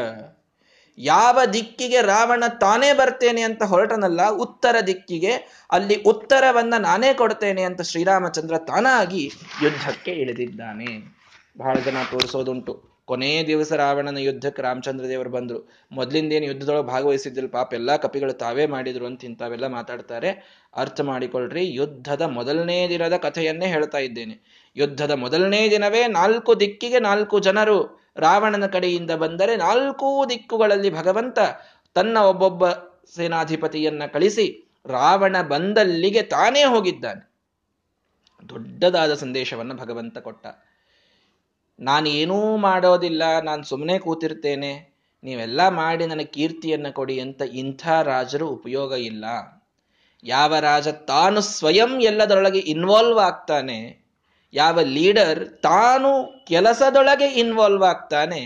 ಯಾವ 0.98 1.40
ದಿಕ್ಕಿಗೆ 1.54 2.02
ರಾವಣ 2.02 2.44
ತಾನೇ 2.48 2.94
ಬರ್ತೇನೆ 2.94 3.42
ಅಂತ 3.42 3.64
ಹೊರಟನಲ್ಲ, 3.64 4.30
ಉತ್ತರ 4.30 4.76
ದಿಕ್ಕಿಗೆ 4.88 5.66
ಅಲ್ಲಿ 5.72 5.96
ಉತ್ತರವನ್ನ 5.96 6.74
ನಾನೇ 6.78 7.14
ಕೊಡ್ತೇನೆ 7.14 7.64
ಅಂತ 7.64 7.82
ಶ್ರೀರಾಮಚಂದ್ರ 7.82 8.58
ತಾನಾಗಿ 8.58 9.32
ಯುದ್ಧಕ್ಕೆ 9.64 10.12
ಇಳಿದಿದ್ದಾನೆ. 10.12 11.23
ಬಹಳ 11.58 11.74
ಜನ 11.74 11.98
ತೋರಿಸೋದುಂಟು. 12.12 12.94
ಕೊನೆಯ 13.06 13.44
ದಿವಸ 13.48 13.74
ರಾವಣನ 13.74 14.18
ಯುದ್ಧಕ್ಕೆ 14.18 14.62
ರಾಮಚಂದ್ರ 14.62 15.08
ದೇವರು 15.08 15.30
ಬಂದ್ರು. 15.30 15.70
ಮೊದ್ಲಿಂದೇನು 15.92 16.46
ಯುದ್ಧದೊಳಗೆ 16.46 16.88
ಭಾಗವಹಿಸಿದ್ದಿಲ್ಲ 16.88 17.50
ಪಾಪ 17.50 17.74
ಎಲ್ಲಾ 17.74 17.98
ಕಪಿಗಳು 17.98 18.34
ತಾವೇ 18.34 18.66
ಮಾಡಿದ್ರು 18.66 19.06
ಅಂತ 19.06 19.24
ಇಂಥವೆಲ್ಲ 19.24 19.68
ಮಾತಾಡ್ತಾರೆ. 19.68 20.30
ಅರ್ಥ 20.76 21.02
ಮಾಡಿಕೊಳ್ರಿ, 21.02 21.74
ಯುದ್ಧದ 21.74 22.22
ಮೊದಲನೇ 22.22 22.90
ದಿನದ 22.90 23.18
ಕಥೆಯನ್ನೇ 23.18 23.68
ಹೇಳ್ತಾ 23.68 23.98
ಇದ್ದೇನೆ. 23.98 24.66
ಯುದ್ಧದ 24.76 25.12
ಮೊದಲನೇ 25.12 25.70
ದಿನವೇ 25.72 26.08
ನಾಲ್ಕು 26.08 26.60
ದಿಕ್ಕಿಗೆ 26.60 27.00
ನಾಲ್ಕು 27.00 27.40
ಜನರು 27.40 28.10
ರಾವಣನ 28.18 28.66
ಕಡೆಯಿಂದ 28.66 29.12
ಬಂದರೆ 29.12 29.56
ನಾಲ್ಕೂ 29.56 30.30
ದಿಕ್ಕುಗಳಲ್ಲಿ 30.30 30.90
ಭಗವಂತ 30.90 31.40
ತನ್ನ 31.94 32.18
ಒಬ್ಬೊಬ್ಬ 32.18 32.70
ಸೇನಾಧಿಪತಿಯನ್ನ 33.16 34.06
ಕಳಿಸಿ 34.06 34.72
ರಾವಣ 34.86 35.42
ಬಂದಲ್ಲಿಗೆ 35.42 36.22
ತಾನೇ 36.22 36.64
ಹೋಗಿದ್ದಾನೆ. 36.64 37.34
ದೊಡ್ಡದಾದ 38.50 39.14
ಸಂದೇಶವನ್ನು 39.14 39.76
ಭಗವಂತ 39.76 40.18
ಕೊಟ್ಟ. 40.18 40.48
ನಾನು 41.80 42.08
ಏನೂ 42.10 42.58
ಮಾಡೋದಿಲ್ಲ, 42.58 43.24
ನಾನು 43.40 43.64
ಸುಮ್ಮನೆ 43.64 44.00
ಕೂತಿರ್ತೇನೆ, 44.00 44.74
ನೀವೆಲ್ಲ 45.24 45.62
ಮಾಡಿ 45.70 46.06
ನನಗೆ 46.06 46.32
ಕೀರ್ತಿಯನ್ನು 46.36 46.92
ಕೊಡಿ 46.94 47.16
ಅಂತ 47.20 47.42
ಇಂಥ 47.62 47.84
ರಾಜರು 48.04 48.48
ಉಪಯೋಗ 48.48 48.92
ಇಲ್ಲ. 48.92 49.26
ಯಾವ 50.24 50.54
ರಾಜ 50.60 50.88
ತಾನು 50.88 51.40
ಸ್ವಯಂ 51.42 51.92
ಎಲ್ಲದರೊಳಗೆ 52.02 52.60
ಇನ್ವಾಲ್ವ್ 52.74 53.20
ಆಗ್ತಾನೆ, 53.20 53.80
ಯಾವ 54.54 54.80
ಲೀಡರ್ 54.98 55.42
ತಾನು 55.62 56.10
ಕೆಲಸದೊಳಗೆ 56.48 57.26
ಇನ್ವಾಲ್ವ್ 57.26 57.84
ಆಗ್ತಾನೆ, 57.84 58.42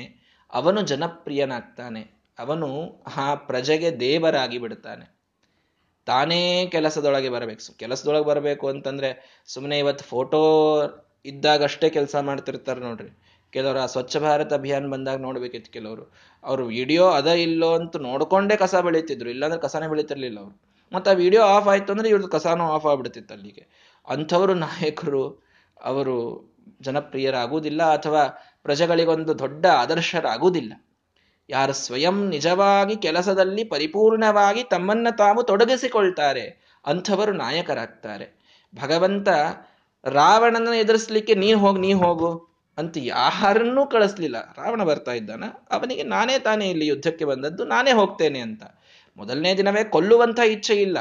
ಅವನು 0.54 0.82
ಜನಪ್ರಿಯನಾಗ್ತಾನೆ, 0.82 2.02
ಅವನು 2.40 2.70
ಆ 3.18 3.28
ಪ್ರಜೆಗೆ 3.36 4.00
ದೇವರಾಗಿ 4.00 4.58
ಬಿಡ್ತಾನೆ. 4.58 5.06
ತಾನೇ 6.08 6.42
ಕೆಲಸದೊಳಗೆ 6.66 7.30
ಬರಬೇಕು. 7.30 7.74
ಕೆಲಸದೊಳಗೆ 7.80 8.26
ಬರಬೇಕು 8.26 8.66
ಅಂತಂದ್ರೆ 8.68 9.10
ಸುಮ್ಮನೆ 9.48 9.80
ಇವತ್ತು 9.80 10.04
ಫೋಟೋ 10.04 10.40
ಇದ್ದಾಗಷ್ಟೇ 11.26 11.90
ಕೆಲಸ 11.90 12.16
ಮಾಡ್ತಿರ್ತಾರೆ 12.16 12.80
ನೋಡ್ರಿ. 12.80 13.18
ಕೆಲವರು 13.50 13.80
ಆ 13.80 13.86
ಸ್ವಚ್ಛ 13.86 14.18
ಭಾರತ್ 14.18 14.54
ಅಭಿಯಾನ 14.54 14.92
ಬಂದಾಗ 14.92 15.20
ನೋಡ್ಬೇಕಿತ್ತು 15.20 15.72
ಕೆಲವರು. 15.72 16.14
ಅವರು 16.44 16.66
ವಿಡಿಯೋ 16.66 17.08
ಅದ 17.08 17.28
ಇಲ್ಲೋ 17.28 17.74
ಅಂತ 17.74 17.98
ನೋಡ್ಕೊಂಡೇ 17.98 18.56
ಕಸ 18.56 18.76
ಬೆಳೀತಿದ್ರು. 18.76 19.30
ಇಲ್ಲಾಂದ್ರೆ 19.30 19.62
ಕಸನೇ 19.62 19.88
ಬೆಳೀತಿರ್ಲಿಲ್ಲ 19.88 20.40
ಅವರು. 20.40 20.62
ಮತ್ತೆ 20.92 21.12
ಆ 21.12 21.14
ವಿಡಿಯೋ 21.14 21.44
ಆಫ್ 21.44 21.68
ಆಯ್ತು 21.68 21.92
ಅಂದ್ರೆ 21.92 22.10
ಇವ್ರದ್ದು 22.10 22.30
ಕಸಾನೂ 22.30 22.64
ಆಫ್ 22.64 22.86
ಆಗ್ಬಿಡ್ತಿತ್ತು 22.86 23.34
ಅಲ್ಲಿಗೆ. 23.34 23.68
ಅಂಥವರು 24.08 24.54
ನಾಯಕರು, 24.54 25.44
ಅವರು 25.84 26.48
ಜನಪ್ರಿಯರಾಗುವುದಿಲ್ಲ 26.82 27.84
ಅಥವಾ 27.84 28.28
ಪ್ರಜೆಗಳಿಗೊಂದು 28.64 29.40
ದೊಡ್ಡ 29.40 29.66
ಆದರ್ಶರಾಗುವುದಿಲ್ಲ. 29.66 30.74
ಯಾರು 31.50 31.74
ಸ್ವಯಂ 31.74 32.30
ನಿಜವಾಗಿ 32.30 32.96
ಕೆಲಸದಲ್ಲಿ 32.96 33.64
ಪರಿಪೂರ್ಣವಾಗಿ 33.64 34.64
ತಮ್ಮನ್ನ 34.64 35.08
ತಾವು 35.18 35.44
ತೊಡಗಿಸಿಕೊಳ್ತಾರೆ 35.44 36.78
ಅಂಥವರು 36.86 37.32
ನಾಯಕರಾಗ್ತಾರೆ. 37.32 38.38
ಭಗವಂತ 38.82 39.28
ರಾವಣನ 40.06 40.68
ಎದುರಿಸ್ಲಿಕ್ಕೆ 40.74 41.36
ನೀ 41.36 41.54
ಹೋಗಿ 41.54 41.80
ನೀ 41.80 41.94
ಹೋಗು 41.94 42.48
ಅಂತ 42.78 42.98
ಯಾರನ್ನೂ 43.00 43.86
ಕಳಿಸ್ಲಿಲ್ಲ. 43.86 44.38
ರಾವಣ 44.42 44.84
ಬರ್ತಾ 44.84 45.12
ಇದ್ದಾನ. 45.12 45.44
ಅವನಿಗೆ 45.72 46.04
ನಾನೇ 46.04 46.40
ತಾನೇ 46.40 46.70
ಇಲ್ಲಿ 46.70 46.88
ಯುದ್ಧಕ್ಕೆ 46.88 47.26
ಬಂದದ್ದು, 47.26 47.66
ನಾನೇ 47.66 47.92
ಹೋಗ್ತೇನೆ 47.92 48.40
ಅಂತ. 48.40 48.64
ಮೊದಲನೇ 49.18 49.58
ದಿನವೇ 49.58 49.84
ಕೊಲ್ಲುವಂಥ 49.84 50.40
ಇಚ್ಛೆ 50.40 50.76
ಇಲ್ಲ. 50.76 50.98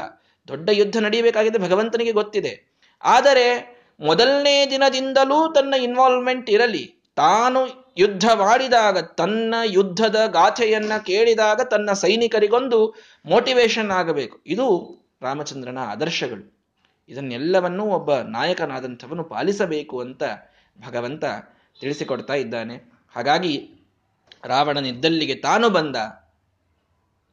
ದೊಡ್ಡ 0.47 0.69
ಯುದ್ಧ 0.69 0.97
ನಡೀಬೇಕಾಗಿದೆ, 0.97 1.57
ಭಗವಂತನಿಗೆ 1.57 2.11
ಗೊತ್ತಿದೆ. 2.11 2.81
ಆದರೆ 3.03 3.77
ಮೊದಲನೇ 3.99 4.67
ದಿನದಿಂದಲೂ 4.69 5.53
ತನ್ನ 5.53 5.73
ಇನ್ವಾಲ್ವ್ಮೆಂಟ್ 5.73 6.49
ಇರಲಿ. 6.49 7.03
ತಾನು 7.15 7.93
ಯುದ್ಧ 7.97 8.29
ಮಾಡಿದಾಗ 8.35 8.97
ತನ್ನ 8.99 9.55
ಯುದ್ಧದ 9.65 10.15
ಗಾಥೆಯನ್ನ 10.27 10.91
ಕೇಳಿದಾಗ 11.05 11.61
ತನ್ನ 11.61 11.91
ಸೈನಿಕರಿಗೊಂದು 11.91 12.95
ಮೋಟಿವೇಶನ್ 13.25 13.91
ಆಗಬೇಕು. 13.91 14.43
ಇದು 14.47 14.97
ರಾಮಚಂದ್ರನ 15.21 15.77
ಆದರ್ಶಗಳು. 15.77 16.56
ಇದನ್ನೆಲ್ಲವನ್ನೂ 17.09 17.83
ಒಬ್ಬ 17.83 18.15
ನಾಯಕನಾದಂಥವನು 18.15 19.23
ಪಾಲಿಸಬೇಕು 19.23 19.99
ಅಂತ 19.99 20.23
ಭಗವಂತ 20.87 21.25
ತಿಳಿಸಿಕೊಡ್ತಾ 21.79 22.33
ಇದ್ದಾನೆ. 22.33 22.75
ಹಾಗಾಗಿ 23.15 23.69
ರಾವಣನಿದ್ದಲ್ಲಿಗೆ 24.45 25.35
ತಾನು 25.35 25.69
ಬಂದ 25.69 25.95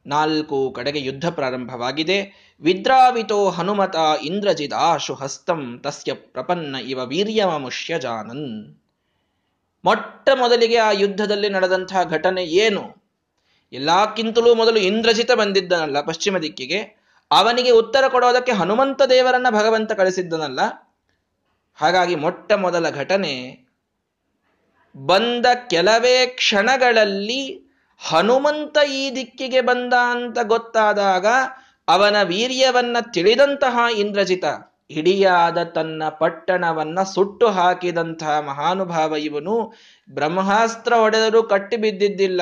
ನಾಲ್ಕು 0.05 0.71
ಕಡೆಗೆ 0.71 1.01
ಯುದ್ಧ 1.01 1.29
ಪ್ರಾರಂಭವಾಗಿದೆ. 1.29 2.49
ವಿದ್ರಾವಿತೋ 2.61 3.49
ಹನುಮತ 3.49 3.95
ಇಂದ್ರಜಿದಾಶು 4.23 5.13
ಹಸ್ತಂ 5.13 5.79
ತಸ್ಯ 5.83 6.13
ಪ್ರಪನ್ನ 6.13 6.75
ಇವ 6.75 7.05
ವೀರ್ಯಮುಷ್ಯ 7.05 7.99
ಜಾನನ್. 7.99 8.75
ಮೊಟ್ಟ 9.85 10.29
ಮೊದಲಿಗೆ 10.29 10.77
ಆ 10.77 10.91
ಯುದ್ಧದಲ್ಲಿ 10.91 11.49
ನಡೆದಂತಹ 11.49 12.03
ಘಟನೆ 12.03 12.43
ಏನು? 12.43 13.03
ಎಲ್ಲಕ್ಕಿಂತಲೂ 13.73 14.55
ಮೊದಲು 14.55 14.77
ಇಂದ್ರಜಿತ 14.77 15.31
ಬಂದಿದ್ದನಲ್ಲ 15.31 16.01
ಪಶ್ಚಿಮ 16.01 16.37
ದಿಕ್ಕಿಗೆ. 16.37 17.04
ಅವನಿಗೆ 17.31 17.71
ಉತ್ತರ 17.71 18.07
ಕೊಡೋದಕ್ಕೆ 18.07 18.51
ಹನುಮಂತ 18.51 19.01
ದೇವರನ್ನ 19.01 19.49
ಭಗವಂತ 19.49 19.91
ಕಳಿಸಿದ್ದನಲ್ಲ. 19.91 20.59
ಹಾಗಾಗಿ 21.73 22.15
ಮೊಟ್ಟ 22.15 22.51
ಮೊದಲ 22.51 22.89
ಘಟನೆ, 22.89 23.65
ಬಂದ 24.97 25.45
ಕೆಲವೇ 25.69 26.25
ಕ್ಷಣಗಳಲ್ಲಿ 26.25 27.65
ಹನುಮಂತ 27.97 28.77
ಈ 28.89 29.15
ದಿಕ್ಕಿಗೆ 29.15 29.61
ಬಂದ 29.61 29.93
ಅಂತ 29.93 30.37
ಗೊತ್ತಾದಾಗ 30.43 31.27
ಅವನ 31.87 32.21
ವೀರ್ಯವನ್ನ 32.23 32.97
ತಿಳಿದಂತಹ 33.13 33.79
ಇಂದ್ರಜಿತ 33.97 34.45
ಇಡಿಯಾದ 34.89 35.63
ತನ್ನ 35.63 36.03
ಪಟ್ಟಣವನ್ನ 36.09 37.03
ಸುಟ್ಟು 37.03 37.47
ಹಾಕಿದಂತಹ 37.47 38.39
ಮಹಾನುಭಾವ 38.39 39.15
ಇವನು. 39.15 39.73
ಬ್ರಹ್ಮಾಸ್ತ್ರ 40.09 40.95
ಹೊಡೆದರೂ 40.95 41.43
ಕಟ್ಟಿ 41.43 41.77
ಬಿದ್ದಿದ್ದಿಲ್ಲ. 41.77 42.41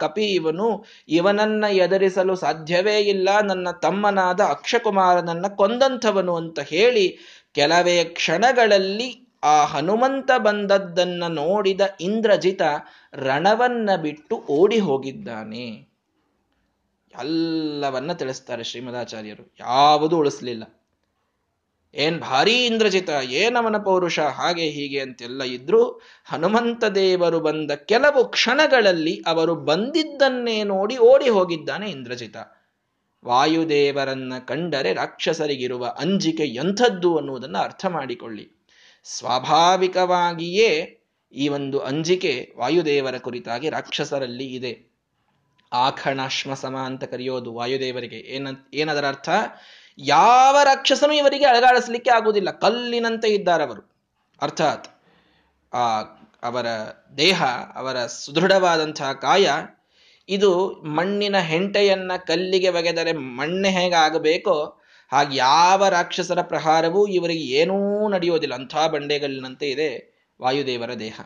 ಕಪಿ 0.00 0.22
ಇವನು. 0.22 0.84
ಇವನನ್ನ 1.08 1.64
ಎದುರಿಸಲು 1.70 2.36
ಸಾಧ್ಯವೇ 2.36 2.98
ಇಲ್ಲ. 2.98 3.28
ನನ್ನ 3.44 3.70
ತಮ್ಮನಾದ 3.70 4.40
ಅಕ್ಷಕುಮಾರನನ್ನ 4.40 5.46
ಕೊಂದಂಥವನು 5.48 6.36
ಅಂತ 6.36 6.60
ಹೇಳಿ 6.60 7.18
ಕೆಲವೇ 7.52 8.04
ಕ್ಷಣಗಳಲ್ಲಿ 8.04 9.26
ಆ 9.44 9.64
ಹನುಮಂತ 9.64 10.30
ಬಂದದ್ದನ್ನ 10.38 11.24
ನೋಡಿದ 11.28 11.80
ಇಂದ್ರಜಿತ 12.00 12.62
ರಣವನ್ನ 13.14 13.90
ಬಿಟ್ಟು 14.02 14.42
ಓಡಿ 14.50 14.78
ಹೋಗಿದ್ದಾನೆ. 14.78 15.96
ಎಲ್ಲವನ್ನ 17.20 18.12
ತಿಳಿಸ್ತಾರೆ 18.12 18.64
ಶ್ರೀಮದಾಚಾರ್ಯರು 18.64 19.54
ಯಾವುದು 19.60 20.18
ಉಳಿಸ್ಲಿಲ್ಲ. 20.18 20.75
ಏನ್ 21.96 22.20
ಭಾರೀ 22.20 22.66
ಇಂದ್ರಜಿತ 22.66 23.10
ಏನವನ 23.22 23.76
ಪೌರುಷ, 23.84 24.18
ಹಾಗೆ 24.18 24.62
ಹೀಗೆ 24.62 25.00
ಅಂತೆಲ್ಲ 25.00 25.42
ಇದ್ರು 25.42 26.02
ಹನುಮಂತ 26.24 26.84
ದೇವರು 26.84 27.40
ಬಂದ 27.40 27.70
ಕೆಲವು 27.70 28.30
ಕ್ಷಣಗಳಲ್ಲಿ 28.30 29.22
ಅವರು 29.26 29.54
ಬಂದಿದ್ದನ್ನೇ 29.54 30.62
ನೋಡಿ 30.62 30.98
ಓಡಿ 30.98 31.28
ಹೋಗಿದ್ದಾನೆ 31.28 31.90
ಇಂದ್ರಜಿತ. 31.90 32.36
ವಾಯುದೇವರನ್ನ 33.24 34.32
ಕಂಡರೆ 34.38 34.94
ರಾಕ್ಷಸರಿಗಿರುವ 34.94 35.86
ಅಂಜಿಕೆ 36.00 36.44
ಎಂಥದ್ದು 36.44 37.16
ಅನ್ನುವುದನ್ನು 37.16 37.58
ಅರ್ಥ 37.58 37.86
ಮಾಡಿಕೊಳ್ಳಿ. 37.86 38.44
ಸ್ವಾಭಾವಿಕವಾಗಿಯೇ 39.04 41.02
ಈ 41.32 41.48
ಒಂದು 41.48 41.78
ಅಂಜಿಕೆ 41.78 42.52
ವಾಯುದೇವರ 42.56 43.18
ಕುರಿತಾಗಿ 43.18 43.70
ರಾಕ್ಷಸರಲ್ಲಿ 43.70 44.46
ಇದೆ. 44.46 44.72
ಆಖಣಾಶ್ಮಸಮ 45.72 46.76
ಅಂತ 46.76 47.04
ಕರೆಯೋದು 47.04 47.54
ವಾಯುದೇವರಿಗೆ. 47.54 48.16
ಏನ 48.16 48.46
ಏನದರ 48.74 49.04
ಅರ್ಥ 49.08 49.28
ಯಾವ 49.98 50.56
ರಾಕ್ಷಸನು 50.64 51.12
ಇವರಿಗೆ 51.12 51.44
ಅಳಗಾಡಿಸ್ಲಿಕ್ಕೆ 51.44 52.10
ಆಗುವುದಿಲ್ಲ. 52.10 52.50
ಕಲ್ಲಿನಂತೆ 52.50 53.28
ಇದ್ದಾರವರು 53.28 53.96
ಅರ್ಥಾತ್, 54.42 54.88
ಆ, 55.74 56.00
ಅವರ 56.42 56.66
ದೇಹ, 57.18 57.44
ಅವರ 57.74 58.06
ಸುದೃಢವಾದಂತಹ 58.06 59.12
ಕಾಯ, 59.12 59.50
ಇದು 60.28 60.68
ಮಣ್ಣಿನ 60.68 61.38
ಹೆಂಟೆಯನ್ನ 61.38 62.12
ಕಲ್ಲಿಗೆ 62.26 62.68
ಒಗೆದರೆ 62.68 63.12
ಮಣ್ಣೆ 63.12 63.70
ಹೇಗಾಗಬೇಕೋ 63.70 64.80
ಹಾಗೆ 65.12 65.36
ಯಾವ 65.36 65.88
ರಾಕ್ಷಸರ 65.88 66.42
ಪ್ರಹಾರವೂ 66.42 67.06
ಇವರಿಗೆ 67.06 67.44
ಏನೂ 67.44 68.08
ನಡೆಯೋದಿಲ್ಲ 68.08 68.54
ಅಂಥ 68.54 68.76
ಬಂಡೆಗಲ್ಲಿನಂತೆ 68.76 69.70
ಇದೆ 69.70 70.16
ವಾಯುದೇವರ 70.42 70.94
ದೇಹ. 70.94 71.20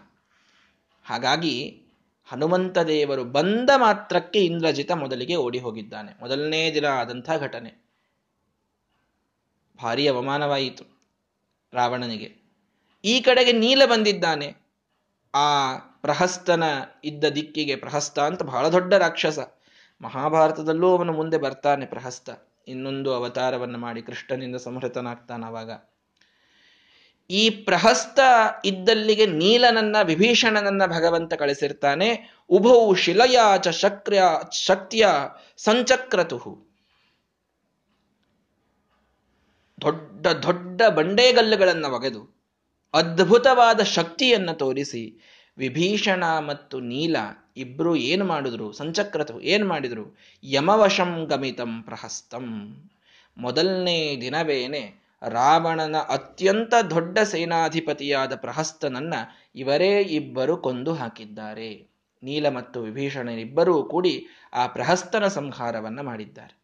ಹಾಗಾಗಿ 1.04 1.82
ಹನುಮಂತ 2.28 2.78
ದೇವರು 2.78 3.24
ಬಂದ 3.24 3.70
ಮಾತ್ರಕ್ಕೆ 3.76 4.44
ಇಂದ್ರಜಿತ 4.44 4.92
ಮೊದಲಿಗೆ 4.92 5.36
ಓಡಿ 5.36 5.58
ಹೋಗಿದ್ದಾನೆ. 5.58 6.20
ಮೊದಲನೇ 6.20 6.74
ದಿನ 6.74 6.86
ಆದಂಥ 6.86 7.30
ಘಟನೆ. 7.38 7.79
ಭಾರಿ 9.82 10.08
ಅವಮಾನವಾಯಿತು 10.08 10.84
ರಾವಣನಿಗೆ. 11.72 12.40
ಈ 13.04 13.20
ಕಡೆಗೆ 13.20 13.52
ನೀಲ 13.52 13.82
ಬಂದಿದ್ದಾನೆ. 13.86 14.56
ಆ 15.34 15.76
ಪ್ರಹಸ್ತನ 15.76 16.64
ಇದ್ದ 17.04 17.24
ದಿಕ್ಕಿಗೆ 17.24 17.76
ಪ್ರಹಸ್ತ 17.76 18.18
ಅಂತ 18.18 18.42
ಬಹಳ 18.42 18.68
ದೊಡ್ಡ 18.68 18.94
ರಾಕ್ಷಸ. 18.94 19.38
ಮಹಾಭಾರತದಲ್ಲೂ 20.00 20.96
ಅವನು 20.96 21.12
ಮುಂದೆ 21.12 21.38
ಬರ್ತಾನೆ 21.38 21.86
ಪ್ರಹಸ್ತ. 21.86 22.30
ಇನ್ನೊಂದು 22.68 23.14
ಅವತಾರವನ್ನು 23.14 23.78
ಮಾಡಿ 23.78 24.02
ಕೃಷ್ಣನಿಂದ 24.02 24.56
ಸಂಹೃತನಾಗ್ತಾನ 24.56 25.44
ಅವಾಗ. 25.44 25.70
ಈ 27.30 27.50
ಪ್ರಹಸ್ತ 27.50 28.20
ಇದ್ದಲ್ಲಿಗೆ 28.64 29.26
ನೀಲನನ್ನ, 29.26 29.96
ವಿಭೀಷಣನನ್ನ 30.02 30.86
ಭಗವಂತ 30.86 31.34
ಕಳಿಸಿರ್ತಾನೆ. 31.34 32.34
ಉಭೌ 32.48 32.94
ಶಿಲಯಾಚ 32.94 33.68
ಶಕ್ರ್ಯ, 33.68 34.22
ಶಕ್ತಿಯ 34.52 35.08
ಸಂಚಕ್ರತು 35.56 36.69
ದೊಡ್ಡ 39.80 40.26
ದೊಡ್ಡ 40.26 40.82
ಬಂಡೆಗಲ್ಲುಗಳನ್ನು 40.88 41.88
ಒಗೆದು 41.94 42.40
ಅದ್ಭುತವಾದ 42.94 43.80
ಶಕ್ತಿಯನ್ನು 43.80 44.58
ತೋರಿಸಿ 44.58 45.20
ವಿಭೀಷಣ 45.58 46.24
ಮತ್ತು 46.38 46.80
ನೀಲ 46.80 47.16
ಇಬ್ಬರು 47.56 47.96
ಏನು 47.96 48.24
ಮಾಡಿದ್ರು? 48.24 48.72
ಸಂಚಕ್ರತು 48.72 49.40
ಏನು 49.40 49.68
ಮಾಡಿದ್ರು? 49.68 50.16
ಯಮವಶಂ 50.44 51.24
ಗಮಿತಂ 51.24 51.82
ಪ್ರಹಸ್ತಂ. 51.82 52.76
ಮೊದಲನೇ 53.38 54.18
ದಿನವೇನೆ 54.20 55.00
ರಾವಣನ 55.28 55.96
ಅತ್ಯಂತ 55.96 56.74
ದೊಡ್ಡ 56.90 57.18
ಸೇನಾಧಿಪತಿಯಾದ 57.18 58.34
ಪ್ರಹಸ್ತನನ್ನ 58.34 59.14
ಇವರೇ 59.54 60.00
ಇಬ್ಬರು 60.00 60.56
ಕೊಂದು 60.56 60.94
ಹಾಕಿದ್ದಾರೆ. 60.94 61.90
ನೀಲ 62.22 62.48
ಮತ್ತು 62.48 62.82
ವಿಭೀಷಣನಿಬ್ಬರೂ 62.82 63.82
ಕೂಡಿ 63.82 64.26
ಆ 64.52 64.66
ಪ್ರಹಸ್ತನ 64.66 65.26
ಸಂಹಾರವನ್ನು 65.26 66.02
ಮಾಡಿದ್ದಾರೆ. 66.02 66.59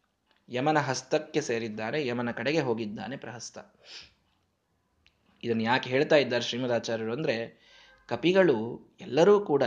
ಯಮನ 0.49 0.77
ಹಸ್ತಕ್ಕೆ 0.77 1.41
ಸೇರಿದ್ದಾರೆ, 1.41 2.07
ಯಮನ 2.07 2.31
ಕಡೆಗೆ 2.31 2.59
ಹೋಗಿದ್ದಾನೆ 2.59 3.17
ಪ್ರಹಸ್ತ. 3.17 3.57
ಇದನ್ನು 5.43 5.63
ಯಾಕೆ 5.63 5.89
ಹೇಳ್ತಾ 5.89 6.15
ಇದ್ದಾರೆ 6.15 6.43
ಶ್ರೀಮದಾಚಾರ್ಯರು 6.43 7.13
ಅಂದ್ರೆ, 7.13 7.67
ಕಪಿಗಳು 8.07 8.79
ಎಲ್ಲರೂ 9.01 9.39
ಕೂಡ 9.39 9.63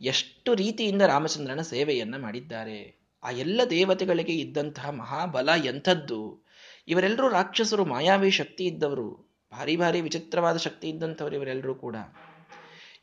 ಎಷ್ಟು 0.00 0.54
ರೀತಿಯಿಂದ 0.54 1.02
ರಾಮಚಂದ್ರನ 1.02 1.60
ಸೇವೆಯನ್ನು 1.60 2.18
ಮಾಡಿದ್ದಾರೆ, 2.18 3.02
ಆ 3.22 3.30
ಎಲ್ಲ 3.30 3.60
ದೇವತೆಗಳಿಗೆ 3.70 4.32
ಇದ್ದಂತಹ 4.32 4.90
ಮಹಾಬಲ 4.90 5.48
ಎಂಥದ್ದು, 5.64 6.46
ಇವರೆಲ್ಲರೂ 6.88 7.28
ರಾಕ್ಷಸರು, 7.28 7.84
ಮಾಯಾವಿ 7.84 8.30
ಶಕ್ತಿ 8.30 8.64
ಇದ್ದವರು, 8.64 9.32
ಭಾರಿ 9.52 9.76
ಭಾರಿ 9.76 10.00
ವಿಚಿತ್ರವಾದ 10.00 10.56
ಶಕ್ತಿ 10.56 10.88
ಇದ್ದಂಥವ್ರು 10.88 11.36
ಇವರೆಲ್ಲರೂ 11.36 11.74
ಕೂಡ. 11.74 11.96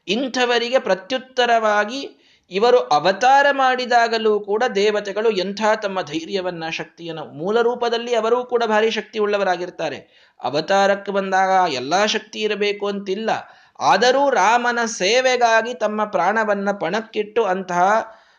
ಇಂಥವರಿಗೆ 0.08 0.80
ಪ್ರತ್ಯುತ್ತರವಾಗಿ 0.80 2.29
ಇವರು 2.52 2.80
ಅವತಾರ 2.80 3.46
ಮಾಡಿದಾಗಲೂ 3.52 4.40
ಕೂಡ 4.40 4.64
ದೇವತೆಗಳು 4.76 5.30
ಎಂಥ 5.32 5.62
ತಮ್ಮ 5.82 6.02
ಧೈರ್ಯವನ್ನ, 6.02 6.70
ಶಕ್ತಿಯನ್ನು 6.70 7.26
ಮೂಲ 7.26 7.62
ರೂಪದಲ್ಲಿ 7.62 8.16
ಅವರೂ 8.16 8.46
ಕೂಡ 8.46 8.64
ಭಾರಿ 8.64 8.92
ಶಕ್ತಿ 8.92 9.20
ಉಳ್ಳವರಾಗಿರ್ತಾರೆ 9.20 10.00
ಅವತಾರಕ್ಕೆ 10.40 11.12
ಬಂದಾಗ 11.12 11.74
ಎಲ್ಲಾ 11.74 12.06
ಶಕ್ತಿ 12.06 12.40
ಇರಬೇಕು 12.42 12.88
ಅಂತಿಲ್ಲ. 12.88 13.30
ಆದರೂ 13.80 14.30
ರಾಮನ 14.30 14.80
ಸೇವೆಗಾಗಿ 14.86 15.74
ತಮ್ಮ 15.74 16.06
ಪ್ರಾಣವನ್ನ 16.06 16.70
ಪಣಕ್ಕಿಟ್ಟು 16.72 17.44
ಅಂತಹ 17.46 17.84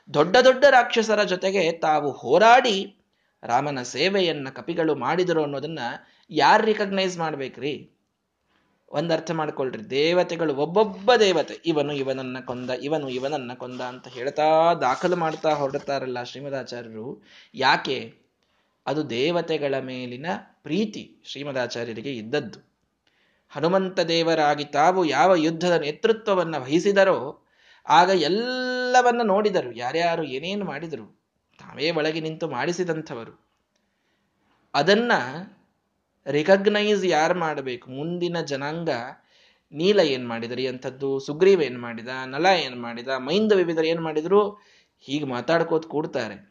ದೊಡ್ಡ 0.08 0.36
ದೊಡ್ಡ 0.36 0.64
ರಾಕ್ಷಸರ 0.70 1.22
ಜೊತೆಗೆ 1.22 1.72
ತಾವು 1.72 2.10
ಹೋರಾಡಿ 2.10 2.76
ರಾಮನ 3.42 3.82
ಸೇವೆಯನ್ನ 3.82 4.48
ಕಪಿಗಳು 4.48 4.94
ಮಾಡಿದರು 4.94 5.42
ಅನ್ನೋದನ್ನ 5.44 5.82
ಯಾರು 6.30 6.64
ರಿಕಗ್ನೈಸ್ 6.64 7.18
ಮಾಡ್ಬೇಕ್ರಿ? 7.18 7.74
ಒಂದ್ 8.92 9.12
ಅರ್ಥ 9.12 9.30
ಮಾಡ್ಕೊಳ್ರಿ. 9.30 9.90
ದೇವತೆಗಳು, 9.90 10.54
ಒಬ್ಬೊಬ್ಬ 10.54 11.14
ದೇವತೆ, 11.14 11.54
ಇವನು 11.66 11.92
ಇವನನ್ನ 11.92 12.36
ಕೊಂದ, 12.44 12.70
ಇವನು 12.70 13.08
ಇವನನ್ನ 13.08 13.52
ಕೊಂದ 13.54 13.80
ಅಂತ 13.80 14.08
ಹೇಳ್ತಾ 14.08 14.74
ದಾಖಲು 14.74 15.16
ಮಾಡ್ತಾ 15.16 15.50
ಹೊರಡ್ತಾರಲ್ಲ 15.50 16.22
ಶ್ರೀಮದಾಚಾರ್ಯರು. 16.22 17.22
ಯಾಕೆ? 17.54 18.14
ಅದು 18.86 19.10
ದೇವತೆಗಳ 19.10 19.78
ಮೇಲಿನ 19.78 20.26
ಪ್ರೀತಿ 20.62 21.22
ಶ್ರೀಮದಾಚಾರ್ಯರಿಗೆ 21.24 22.12
ಇದ್ದದ್ದು. 22.12 22.70
ಹನುಮಂತ 23.48 24.00
ದೇವರಾಗಿ 24.00 24.64
ತಾವು 24.64 25.04
ಯಾವ 25.04 25.34
ಯುದ್ಧದ 25.34 25.80
ನೇತೃತ್ವವನ್ನು 25.80 26.60
ವಹಿಸಿದರೋ, 26.60 27.46
ಆಗ 27.88 28.08
ಎಲ್ಲವನ್ನ 28.08 29.20
ನೋಡಿದರು. 29.24 29.72
ಯಾರ್ಯಾರು 29.72 30.22
ಏನೇನು 30.24 30.64
ಮಾಡಿದರು, 30.64 31.20
ತಾವೇ 31.58 31.90
ಒಳಗೆ 31.90 32.20
ನಿಂತು 32.20 32.48
ಮಾಡಿಸಿದಂಥವರು. 32.48 33.50
ಅದನ್ನ 34.74 35.12
ರಿಕಗ್ನೈಸ್ 36.26 37.04
ಯಾರು 37.04 37.38
ಮಾಡಬೇಕು? 37.38 37.90
ಮುಂದಿನ 37.90 38.40
ಜನಾಂಗ 38.40 38.88
ನೀಲ 39.72 40.00
ಏನು 40.00 40.28
ಮಾಡಿದರೆ 40.28 40.64
ಎಂಥದ್ದು? 40.64 41.18
ಸುಗ್ರೀವ 41.18 41.62
ಏನು 41.62 41.80
ಮಾಡಿದ? 41.80 42.08
ನಲ 42.26 42.46
ಏನು 42.46 42.76
ಮಾಡಿದ? 42.76 43.08
ಮೈಂದ 43.08 43.52
ವಿವಿಧರು 43.52 43.84
ಏನು 43.84 44.02
ಮಾಡಿದ್ರು? 44.02 44.50
ಹೀಗೆ 44.98 45.24
ಮಾತಾಡ್ಕೋತ 45.24 45.86
ಕೂಡ್ತಾರೆ. 45.86 46.50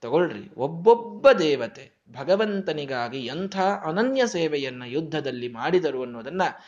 ತಗೊಳ್ರಿ. 0.00 0.54
ಒಬ್ಬೊಬ್ಬ 0.56 1.32
ದೇವತೆ 1.32 1.90
ಭಗವಂತನಿಗಾಗಿ 2.12 3.18
ಎಂಥ 3.18 3.58
ಅನನ್ಯ 3.58 4.26
ಸೇವೆಯನ್ನು 4.26 4.86
ಯುದ್ಧದಲ್ಲಿ 4.86 5.48
ಮಾಡಿದರು 5.48 6.02
ಅನ್ನೋದನ್ನು 6.02 6.64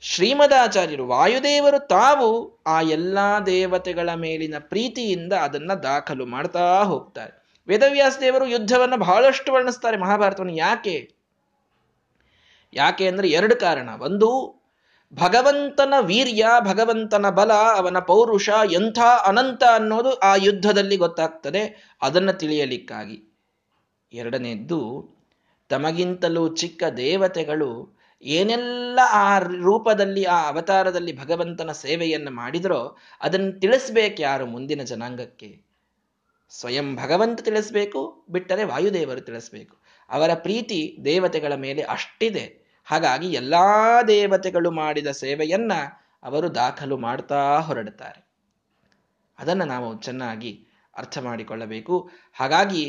ಶ್ರೀಮದಾಚಾರ್ಯರು, 0.00 1.06
ವಾಯುದೇವರು 1.06 1.86
ತಾವು 1.86 2.60
ಆ 2.66 2.80
ಎಲ್ಲಾ 2.80 3.40
ದೇವತೆಗಳ 3.40 4.14
ಮೇಲಿನ 4.14 4.54
ಪ್ರೀತಿಯಿಂದ 4.58 5.32
ಅದನ್ನ 5.32 5.74
ದಾಖಲು 5.74 6.26
ಮಾಡ್ತಾ 6.26 6.82
ಹೋಗ್ತಾರೆ. 6.82 7.62
ವೇದವ್ಯಾಸ 7.68 8.18
ದೇವರು 8.20 8.46
ಯುದ್ಧವನ್ನು 8.46 8.96
ಬಹಳಷ್ಟು 8.96 9.52
ವರ್ಣಿಸ್ತಾರೆ 9.52 9.96
ಮಹಾಭಾರತವನ್ನು. 9.96 10.56
ಯಾಕೆ? 10.56 11.21
ಯಾಕೆ 12.74 13.08
ಅಂದ್ರೆ 13.08 13.28
ಎರಡು 13.28 13.56
ಕಾರಣ. 13.56 13.88
ಒಂದು, 14.00 14.62
ಭಗವಂತನ 15.14 15.94
ವೀರ್ಯ, 16.00 16.46
ಭಗವಂತನ 16.60 17.30
ಬಲ, 17.30 17.52
ಅವನ 17.52 17.98
ಪೌರುಷ, 17.98 18.48
ಎಂಥ 18.72 18.98
ಅನಂತ 18.98 19.62
ಅನ್ನೋದು 19.74 20.18
ಆ 20.18 20.34
ಯುದ್ಧದಲ್ಲಿ 20.34 20.96
ಗೊತ್ತಾಗ್ತದೆ. 20.96 21.92
ಅದನ್ನು 22.02 22.32
ತಿಳಿಯಲಿಕ್ಕಾಗಿ. 22.32 23.38
ಎರಡನೇದ್ದು, 24.12 25.08
ತಮಗಿಂತಲೂ 25.68 26.54
ಚಿಕ್ಕ 26.54 26.82
ದೇವತೆಗಳು 26.96 27.98
ಏನೆಲ್ಲ 28.22 28.98
ಆ 29.12 29.38
ರೂಪದಲ್ಲಿ, 29.38 30.24
ಆ 30.24 30.48
ಅವತಾರದಲ್ಲಿ 30.48 31.20
ಭಗವಂತನ 31.20 31.72
ಸೇವೆಯನ್ನು 31.72 32.30
ಮಾಡಿದರೋ 32.30 32.96
ಅದನ್ನು 33.20 33.60
ತಿಳಿಸ್ಬೇಕು 33.60 34.22
ಯಾರು 34.22 34.46
ಮುಂದಿನ 34.46 34.82
ಜನಾಂಗಕ್ಕೆ. 34.82 35.62
ಸ್ವಯಂ 36.50 36.96
ಭಗವಂತ 36.96 37.40
ತಿಳಿಸ್ಬೇಕು, 37.40 38.24
ಬಿಟ್ಟರೆ 38.30 38.64
ವಾಯುದೇವರು 38.64 39.20
ತಿಳಿಸ್ಬೇಕು. 39.20 39.76
ಅವರ 40.10 40.30
ಪ್ರೀತಿ 40.34 40.98
ದೇವತೆಗಳ 41.04 41.54
ಮೇಲೆ 41.54 41.82
ಅಷ್ಟಿದೆ. 41.82 42.61
ಹಾಗಾಗಿ 42.92 43.28
ಎಲ್ಲ 43.32 43.54
ದೇವತೆಗಳು 44.08 44.70
ಮಾಡಿದ 44.70 45.10
ಸೇವೆಯನ್ನ 45.22 45.72
ಅವರು 46.22 46.48
ದಾಖಲು 46.54 46.96
ಮಾಡ್ತಾ 46.96 47.40
ಹೊರಡುತ್ತಾರೆ. 47.60 48.20
ಅದನ್ನು 49.38 49.64
ನಾವು 49.64 49.88
ಚೆನ್ನಾಗಿ 50.02 50.52
ಅರ್ಥ 50.96 51.18
ಮಾಡಿಕೊಳ್ಳಬೇಕು. 51.18 51.96
ಹಾಗಾಗಿ 52.32 52.84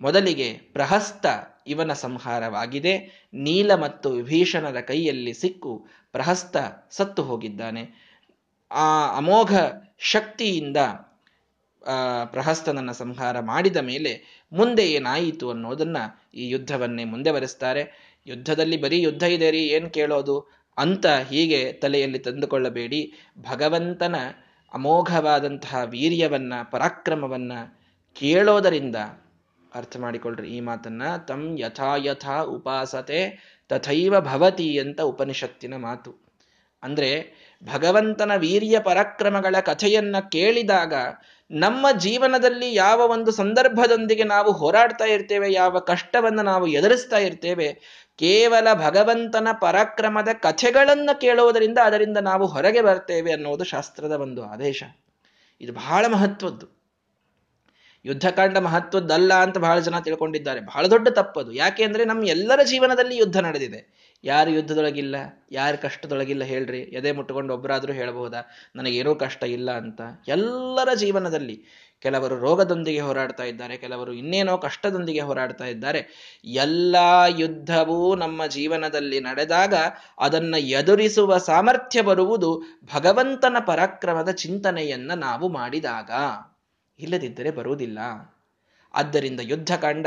ಮೊದಲಿಗೆ 0.00 0.48
ಪ್ರಹಸ್ತ 0.72 1.26
ಇವನ 1.66 1.92
ಸಂಹಾರವಾಗಿದೆ. 1.92 2.94
ನೀಲ 3.34 3.70
ಮತ್ತು 3.74 4.08
ವಿಭೀಷಣರ 4.10 4.80
ಕೈಯಲ್ಲಿ 4.80 5.34
ಸಿಕ್ಕು 5.34 5.72
ಪ್ರಹಸ್ತ 6.12 6.56
ಸತ್ತು 6.90 7.22
ಹೋಗಿದ್ದಾನೆ. 7.22 7.82
ಆ 8.70 8.86
ಅಮೋಘ 9.16 9.52
ಶಕ್ತಿಯಿಂದ 10.12 10.76
ಪ್ರಹಸ್ತನನ್ನು 12.32 12.94
ಸಂಹಾರ 12.94 13.36
ಮಾಡಿದ 13.40 13.76
ಮೇಲೆ 13.76 14.12
ಮುಂದೆ 14.52 14.84
ಏನಾಯಿತು 14.92 15.46
ಅನ್ನೋದನ್ನು 15.50 16.02
ಈ 16.34 16.44
ಯುದ್ಧವನ್ನೇ 16.48 17.04
ಮುಂದೆ 17.04 17.30
ಬರೆಸ್ತಾರೆ 17.32 17.82
ಯುದ್ಧದಲ್ಲಿ 18.26 18.76
ಬರೀ 18.80 19.00
ಯುದ್ಧ 19.00 19.22
ಇದೆ 19.22 19.50
ರೀ 19.50 19.60
ಏನು 19.60 19.90
ಕೇಳೋದು? 19.90 20.48
ಅಂತ 20.78 21.06
ಹೀಗೆ 21.06 21.72
ತಲೆಯಲ್ಲಿ 21.72 22.18
ತಂದುಕೊಳ್ಳಬೇಡಿ. 22.18 23.12
ಭಗವಂತನ 23.38 24.16
ಅಮೋಘವಾದಂತಹ 24.74 25.82
ವೀರ್ಯವನ್ನ, 25.84 26.52
ಪರಾಕ್ರಮವನ್ನ 26.70 27.52
ಕೇಳೋದರಿಂದ 28.14 28.96
ಅರ್ಥ 29.74 29.96
ಮಾಡಿಕೊಳ್ಳ್ರಿ 29.96 30.48
ಈ 30.48 30.60
ಮಾತನ್ನ. 30.60 31.16
ತಂ 31.16 31.58
ಯಥಾ 31.58 31.96
ಯಥಾ 31.96 32.40
ಉಪಾಸತೆ 32.40 33.20
ತಥೈವ 33.68 34.20
ಭವತಿ 34.20 34.78
ಅಂತ 34.78 35.00
ಉಪನಿಷತ್ತಿನ 35.00 35.76
ಮಾತು. 35.76 36.32
ಅಂದ್ರೆ 36.82 37.10
ಭಗವಂತನ 37.64 38.32
ವೀರ್ಯ 38.36 38.80
ಪರಾಕ್ರಮಗಳ 38.80 39.56
ಕಥೆಯನ್ನ 39.60 40.16
ಕೇಳಿದಾಗ 40.32 40.94
ನಮ್ಮ 41.50 41.86
ಜೀವನದಲ್ಲಿ 41.98 42.74
ಯಾವ 42.74 43.00
ಒಂದು 43.00 43.30
ಸಂದರ್ಭದೊಂದಿಗೆ 43.30 44.24
ನಾವು 44.24 44.52
ಹೋರಾಡ್ತಾ 44.52 45.04
ಇರ್ತೇವೆ, 45.04 45.52
ಯಾವ 45.52 45.78
ಕಷ್ಟವನ್ನು 45.78 46.42
ನಾವು 46.42 46.66
ಎದುರಿಸ್ತಾ 46.66 47.18
ಇರ್ತೇವೆ 47.18 48.01
ಕೇವಲ 48.18 48.68
ಭಗವಂತನ 48.74 49.48
ಪರಾಕ್ರಮದ 49.60 50.28
ಕಥೆಗಳನ್ನು 50.32 51.20
ಕೇಳುವುದರಿಂದ 51.20 51.78
ಅದರಿಂದ 51.84 52.16
ನಾವು 52.16 52.46
ಹೊರಗೆ 52.46 52.80
ಬರ್ತೇವೆ 52.80 53.32
ಅನ್ನೋದು 53.32 53.64
ಶಾಸ್ತ್ರದ 53.64 54.12
ಒಂದು 54.12 54.44
ಆದೇಶ. 54.44 54.82
ಇದು 55.60 55.72
ಬಹಳ 55.72 56.06
ಮಹತ್ವದ್ದು. 56.06 56.82
ಯುದ್ಧಕಾಂಡ 58.04 58.58
ಮಹತ್ವದ್ದಲ್ಲ 58.58 59.34
ಅಂತ 59.34 59.58
ಬಹಳ 59.58 59.78
ಜನ 59.78 59.98
ತಿಳ್ಕೊಂಡಿದ್ದಾರೆ. 59.98 60.60
ಬಹಳ 60.60 60.86
ದೊಡ್ಡ 60.86 61.08
ತಪ್ಪದು. 61.08 61.52
ಯಾಕೆ 61.52 61.84
ಅಂದ್ರೆ 61.84 62.04
ನಮ್ಮ 62.04 62.26
ಎಲ್ಲರ 62.26 62.62
ಜೀವನದಲ್ಲಿ 62.62 63.16
ಯುದ್ಧ 63.16 63.36
ನಡೆದಿದೆ. 63.36 64.12
ಯಾರು 64.24 64.50
ಯುದ್ಧದೊಳಗಿಲ್ಲ, 64.50 65.16
ಯಾರು 65.52 65.78
ಕಷ್ಟದೊಳಗಿಲ್ಲ 65.78 66.44
ಹೇಳ್ರಿ. 66.44 66.80
ಎದೆ 66.80 67.12
ಮುಟ್ಟುಕೊಂಡು 67.12 67.54
ಒಬ್ಬರಾದರೂ 67.54 67.92
ಹೇಳಬಹುದಾ 67.92 68.42
ನನಗೇನೂ 68.76 69.14
ಕಷ್ಟ 69.14 69.44
ಇಲ್ಲ 69.44 69.70
ಅಂತ. 69.70 70.00
ಎಲ್ಲರ 70.28 70.94
ಜೀವನದಲ್ಲಿ 70.94 71.64
ಕೆಲವರು 72.02 72.38
ರೋಗದೊಂದಿಗೆ 72.38 73.00
ಹೋರಾಡ್ತಾ 73.00 73.44
ಇದ್ದಾರೆ, 73.44 73.76
ಕೆಲವರು 73.76 74.12
ಇನ್ನೇನೋ 74.12 74.58
ಕಷ್ಟದೊಂದಿಗೆ 74.58 75.20
ಹೋರಾಡ್ತಾ 75.20 75.64
ಇದ್ದಾರೆ. 75.64 76.00
ಎಲ್ಲ 76.44 76.96
ಯುದ್ಧವೂ 77.38 78.14
ನಮ್ಮ 78.14 78.46
ಜೀವನದಲ್ಲಿ 78.46 79.20
ನಡೆದಾಗ 79.20 79.74
ಅದನ್ನು 80.18 80.58
ಎದುರಿಸುವ 80.58 81.38
ಸಾಮರ್ಥ್ಯ 81.38 82.02
ಬರುವುದು 82.02 82.62
ಭಗವಂತನ 82.94 83.56
ಪರಾಕ್ರಮದ 83.66 84.30
ಚಿಂತನೆಯನ್ನ 84.30 85.12
ನಾವು 85.14 85.48
ಮಾಡಿದಾಗ. 85.48 86.10
ಇಲ್ಲದಿದ್ದರೆ 86.98 87.50
ಬರುವುದಿಲ್ಲ. 87.50 87.98
ಆದ್ದರಿಂದ 88.94 89.40
ಯುದ್ಧಕಾಂಡ 89.42 90.06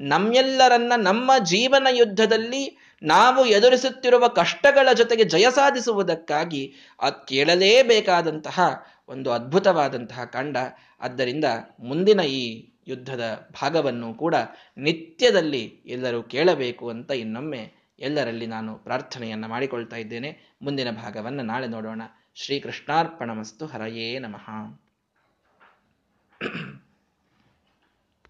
ನಮ್ಮೆಲ್ಲರನ್ನ 0.00 0.92
ನಮ್ಮ 0.96 1.32
ಜೀವನ 1.44 1.86
ಯುದ್ಧದಲ್ಲಿ 1.90 2.85
ನಾವು 3.02 3.46
ಎದುರಿಸುತ್ತಿರುವ 3.46 4.28
ಕಷ್ಟಗಳ 4.28 4.92
ಜೊತೆಗೆ 4.92 5.24
ಜಯ 5.24 5.46
ಸಾಧಿಸುವುದಕ್ಕಾಗಿ 5.50 6.74
ಅದು 7.00 7.26
ಕೇಳಲೇಬೇಕಾದಂತಹ 7.26 8.60
ಒಂದು 9.08 9.32
ಅದ್ಭುತವಾದಂತಹ 9.32 10.24
ಕಾಂಡ. 10.24 10.56
ಆದ್ದರಿಂದ 11.00 11.44
ಮುಂದಿನ 11.80 12.20
ಈ 12.20 12.72
ಯುದ್ಧದ 12.88 13.48
ಭಾಗವನ್ನು 13.62 14.14
ಕೂಡ 14.14 14.34
ನಿತ್ಯದಲ್ಲಿ 14.76 15.82
ಎಲ್ಲರೂ 15.86 16.22
ಕೇಳಬೇಕು 16.22 16.90
ಅಂತ 16.90 17.10
ಇನ್ನೊಮ್ಮೆ 17.10 17.72
ಎಲ್ಲರಲ್ಲಿ 17.98 18.46
ನಾನು 18.46 18.74
ಪ್ರಾರ್ಥನೆಯನ್ನು 18.74 19.48
ಮಾಡಿಕೊಳ್ತಾ 19.48 19.96
ಇದ್ದೇನೆ. 19.96 20.56
ಮುಂದಿನ 20.62 20.90
ಭಾಗವನ್ನು 20.90 21.42
ನಾಳೆ 21.42 21.66
ನೋಡೋಣ. 21.66 22.02
ಶ್ರೀಕೃಷ್ಣಾರ್ಪಣಮಸ್ತು. 22.34 23.66
ಹರಯೇ 23.66 24.18
ನಮಃ. 24.18 24.46